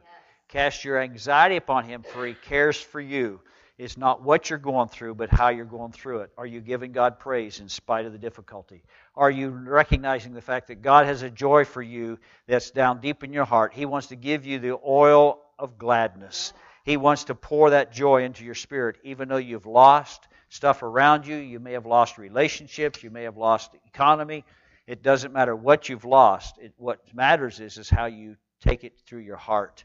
Cast 0.49 0.85
your 0.85 1.01
anxiety 1.01 1.55
upon 1.55 1.85
Him, 1.85 2.03
for 2.03 2.27
He 2.27 2.35
cares 2.35 2.79
for 2.79 3.01
you. 3.01 3.41
It's 3.79 3.97
not 3.97 4.21
what 4.21 4.49
you're 4.49 4.59
going 4.59 4.89
through, 4.89 5.15
but 5.15 5.31
how 5.31 5.49
you're 5.49 5.65
going 5.65 5.93
through 5.93 6.19
it. 6.19 6.31
Are 6.37 6.45
you 6.45 6.61
giving 6.61 6.91
God 6.91 7.17
praise 7.17 7.59
in 7.59 7.69
spite 7.69 8.05
of 8.05 8.11
the 8.11 8.19
difficulty? 8.19 8.83
Are 9.15 9.31
you 9.31 9.49
recognizing 9.49 10.33
the 10.33 10.41
fact 10.41 10.67
that 10.67 10.83
God 10.83 11.07
has 11.07 11.23
a 11.23 11.29
joy 11.29 11.65
for 11.65 11.81
you 11.81 12.19
that's 12.47 12.69
down 12.69 13.01
deep 13.01 13.23
in 13.23 13.33
your 13.33 13.45
heart? 13.45 13.73
He 13.73 13.87
wants 13.87 14.07
to 14.07 14.15
give 14.15 14.45
you 14.45 14.59
the 14.59 14.77
oil 14.85 15.39
of 15.57 15.79
gladness. 15.79 16.53
He 16.83 16.97
wants 16.97 17.23
to 17.25 17.35
pour 17.35 17.71
that 17.71 17.91
joy 17.91 18.23
into 18.25 18.45
your 18.45 18.55
spirit, 18.55 18.97
even 19.03 19.27
though 19.27 19.37
you've 19.37 19.65
lost 19.65 20.27
stuff 20.49 20.83
around 20.83 21.25
you. 21.25 21.35
You 21.35 21.59
may 21.59 21.73
have 21.73 21.87
lost 21.87 22.19
relationships. 22.19 23.01
You 23.01 23.09
may 23.09 23.23
have 23.23 23.37
lost 23.37 23.71
the 23.71 23.79
economy. 23.87 24.45
It 24.85 25.01
doesn't 25.01 25.33
matter 25.33 25.55
what 25.55 25.89
you've 25.89 26.05
lost. 26.05 26.59
It, 26.59 26.73
what 26.77 26.99
matters 27.11 27.59
is, 27.59 27.79
is 27.79 27.89
how 27.89 28.05
you 28.05 28.35
take 28.61 28.83
it 28.83 28.99
through 29.07 29.21
your 29.21 29.37
heart 29.37 29.83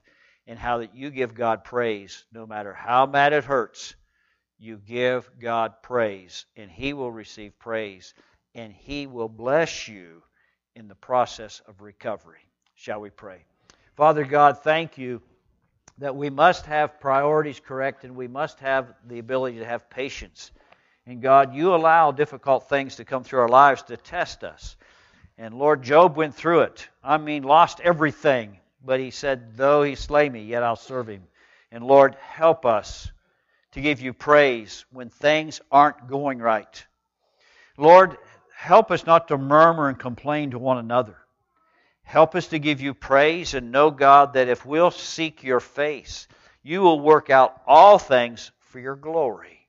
and 0.48 0.58
how 0.58 0.78
that 0.78 0.96
you 0.96 1.10
give 1.10 1.34
God 1.34 1.62
praise 1.62 2.24
no 2.32 2.46
matter 2.46 2.72
how 2.72 3.06
bad 3.06 3.34
it 3.34 3.44
hurts. 3.44 3.94
You 4.58 4.78
give 4.78 5.30
God 5.38 5.74
praise, 5.82 6.46
and 6.56 6.70
He 6.70 6.94
will 6.94 7.12
receive 7.12 7.56
praise, 7.60 8.14
and 8.54 8.72
He 8.72 9.06
will 9.06 9.28
bless 9.28 9.86
you 9.86 10.22
in 10.74 10.88
the 10.88 10.94
process 10.94 11.60
of 11.68 11.82
recovery. 11.82 12.40
Shall 12.74 13.00
we 13.00 13.10
pray? 13.10 13.44
Father 13.94 14.24
God, 14.24 14.58
thank 14.62 14.96
you 14.96 15.20
that 15.98 16.16
we 16.16 16.30
must 16.30 16.64
have 16.66 16.98
priorities 16.98 17.60
correct 17.60 18.04
and 18.04 18.16
we 18.16 18.28
must 18.28 18.60
have 18.60 18.94
the 19.06 19.18
ability 19.18 19.58
to 19.58 19.66
have 19.66 19.90
patience. 19.90 20.52
And 21.06 21.20
God, 21.20 21.54
you 21.54 21.74
allow 21.74 22.12
difficult 22.12 22.68
things 22.68 22.96
to 22.96 23.04
come 23.04 23.24
through 23.24 23.40
our 23.40 23.48
lives 23.48 23.82
to 23.82 23.96
test 23.96 24.44
us. 24.44 24.76
And 25.36 25.54
Lord, 25.54 25.82
Job 25.82 26.16
went 26.16 26.34
through 26.34 26.60
it. 26.60 26.88
I 27.02 27.18
mean, 27.18 27.42
lost 27.42 27.80
everything 27.80 28.58
but 28.84 29.00
he 29.00 29.10
said, 29.10 29.56
Though 29.56 29.82
he 29.82 29.94
slay 29.94 30.28
me, 30.28 30.44
yet 30.44 30.62
I'll 30.62 30.76
serve 30.76 31.08
him. 31.08 31.24
And 31.70 31.84
Lord, 31.84 32.16
help 32.16 32.64
us 32.64 33.10
to 33.72 33.80
give 33.80 34.00
you 34.00 34.12
praise 34.12 34.84
when 34.90 35.10
things 35.10 35.60
aren't 35.70 36.08
going 36.08 36.38
right. 36.38 36.86
Lord, 37.76 38.16
help 38.54 38.90
us 38.90 39.06
not 39.06 39.28
to 39.28 39.38
murmur 39.38 39.88
and 39.88 39.98
complain 39.98 40.52
to 40.52 40.58
one 40.58 40.78
another. 40.78 41.16
Help 42.02 42.34
us 42.34 42.48
to 42.48 42.58
give 42.58 42.80
you 42.80 42.94
praise 42.94 43.52
and 43.52 43.70
know, 43.70 43.90
God, 43.90 44.32
that 44.32 44.48
if 44.48 44.64
we'll 44.64 44.90
seek 44.90 45.44
your 45.44 45.60
face, 45.60 46.26
you 46.62 46.80
will 46.80 47.00
work 47.00 47.28
out 47.28 47.60
all 47.66 47.98
things 47.98 48.50
for 48.60 48.80
your 48.80 48.96
glory. 48.96 49.68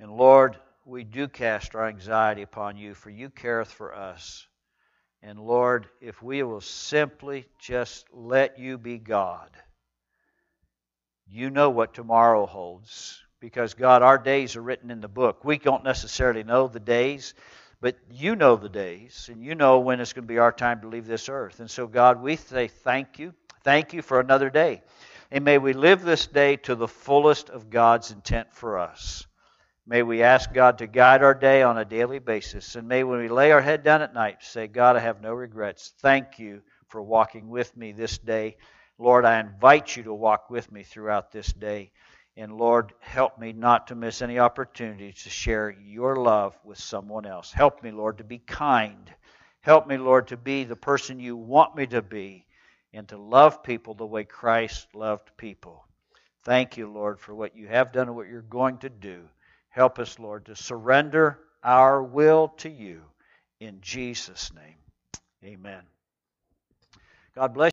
And 0.00 0.10
Lord, 0.10 0.56
we 0.84 1.04
do 1.04 1.28
cast 1.28 1.74
our 1.76 1.86
anxiety 1.86 2.42
upon 2.42 2.76
you, 2.76 2.94
for 2.94 3.10
you 3.10 3.30
careth 3.30 3.70
for 3.70 3.94
us. 3.94 4.46
And 5.22 5.38
Lord, 5.38 5.86
if 6.00 6.22
we 6.22 6.42
will 6.42 6.62
simply 6.62 7.46
just 7.58 8.06
let 8.12 8.58
you 8.58 8.78
be 8.78 8.98
God, 8.98 9.50
you 11.26 11.50
know 11.50 11.70
what 11.70 11.94
tomorrow 11.94 12.46
holds. 12.46 13.22
Because, 13.38 13.72
God, 13.72 14.02
our 14.02 14.18
days 14.18 14.56
are 14.56 14.62
written 14.62 14.90
in 14.90 15.00
the 15.00 15.08
book. 15.08 15.44
We 15.44 15.56
don't 15.56 15.84
necessarily 15.84 16.44
know 16.44 16.68
the 16.68 16.80
days, 16.80 17.32
but 17.80 17.96
you 18.10 18.36
know 18.36 18.56
the 18.56 18.68
days, 18.68 19.30
and 19.32 19.42
you 19.42 19.54
know 19.54 19.78
when 19.78 20.00
it's 20.00 20.12
going 20.12 20.24
to 20.24 20.28
be 20.28 20.38
our 20.38 20.52
time 20.52 20.82
to 20.82 20.88
leave 20.88 21.06
this 21.06 21.30
earth. 21.30 21.60
And 21.60 21.70
so, 21.70 21.86
God, 21.86 22.20
we 22.20 22.36
say 22.36 22.68
thank 22.68 23.18
you. 23.18 23.32
Thank 23.64 23.94
you 23.94 24.02
for 24.02 24.20
another 24.20 24.50
day. 24.50 24.82
And 25.30 25.44
may 25.44 25.56
we 25.56 25.72
live 25.72 26.02
this 26.02 26.26
day 26.26 26.56
to 26.56 26.74
the 26.74 26.88
fullest 26.88 27.48
of 27.48 27.70
God's 27.70 28.10
intent 28.10 28.52
for 28.52 28.78
us. 28.78 29.26
May 29.86 30.02
we 30.02 30.22
ask 30.22 30.52
God 30.52 30.78
to 30.78 30.86
guide 30.86 31.22
our 31.22 31.34
day 31.34 31.62
on 31.62 31.78
a 31.78 31.84
daily 31.84 32.18
basis. 32.18 32.76
And 32.76 32.86
may 32.86 33.02
when 33.02 33.20
we 33.20 33.28
lay 33.28 33.50
our 33.50 33.60
head 33.60 33.82
down 33.82 34.02
at 34.02 34.14
night, 34.14 34.42
say, 34.42 34.66
God, 34.66 34.96
I 34.96 35.00
have 35.00 35.20
no 35.20 35.32
regrets. 35.32 35.92
Thank 36.00 36.38
you 36.38 36.62
for 36.88 37.02
walking 37.02 37.48
with 37.48 37.76
me 37.76 37.92
this 37.92 38.18
day. 38.18 38.56
Lord, 38.98 39.24
I 39.24 39.40
invite 39.40 39.96
you 39.96 40.02
to 40.04 40.14
walk 40.14 40.50
with 40.50 40.70
me 40.70 40.82
throughout 40.82 41.32
this 41.32 41.52
day. 41.52 41.92
And 42.36 42.56
Lord, 42.56 42.92
help 43.00 43.38
me 43.38 43.52
not 43.52 43.88
to 43.88 43.94
miss 43.94 44.22
any 44.22 44.38
opportunity 44.38 45.12
to 45.12 45.30
share 45.30 45.70
your 45.70 46.16
love 46.16 46.56
with 46.64 46.78
someone 46.78 47.26
else. 47.26 47.52
Help 47.52 47.82
me, 47.82 47.90
Lord, 47.90 48.18
to 48.18 48.24
be 48.24 48.38
kind. 48.38 49.12
Help 49.62 49.86
me, 49.86 49.96
Lord, 49.96 50.28
to 50.28 50.36
be 50.36 50.64
the 50.64 50.76
person 50.76 51.18
you 51.18 51.36
want 51.36 51.74
me 51.74 51.86
to 51.86 52.02
be 52.02 52.46
and 52.92 53.08
to 53.08 53.18
love 53.18 53.62
people 53.62 53.94
the 53.94 54.06
way 54.06 54.24
Christ 54.24 54.86
loved 54.94 55.30
people. 55.36 55.84
Thank 56.44 56.76
you, 56.76 56.90
Lord, 56.90 57.20
for 57.20 57.34
what 57.34 57.56
you 57.56 57.68
have 57.68 57.92
done 57.92 58.08
and 58.08 58.16
what 58.16 58.28
you're 58.28 58.42
going 58.42 58.78
to 58.78 58.88
do. 58.88 59.28
Help 59.70 59.98
us, 59.98 60.18
Lord, 60.18 60.46
to 60.46 60.56
surrender 60.56 61.38
our 61.62 62.02
will 62.02 62.48
to 62.58 62.68
you. 62.68 63.02
In 63.60 63.80
Jesus' 63.80 64.52
name, 64.52 64.76
amen. 65.44 65.82
God 67.34 67.54
bless 67.54 67.68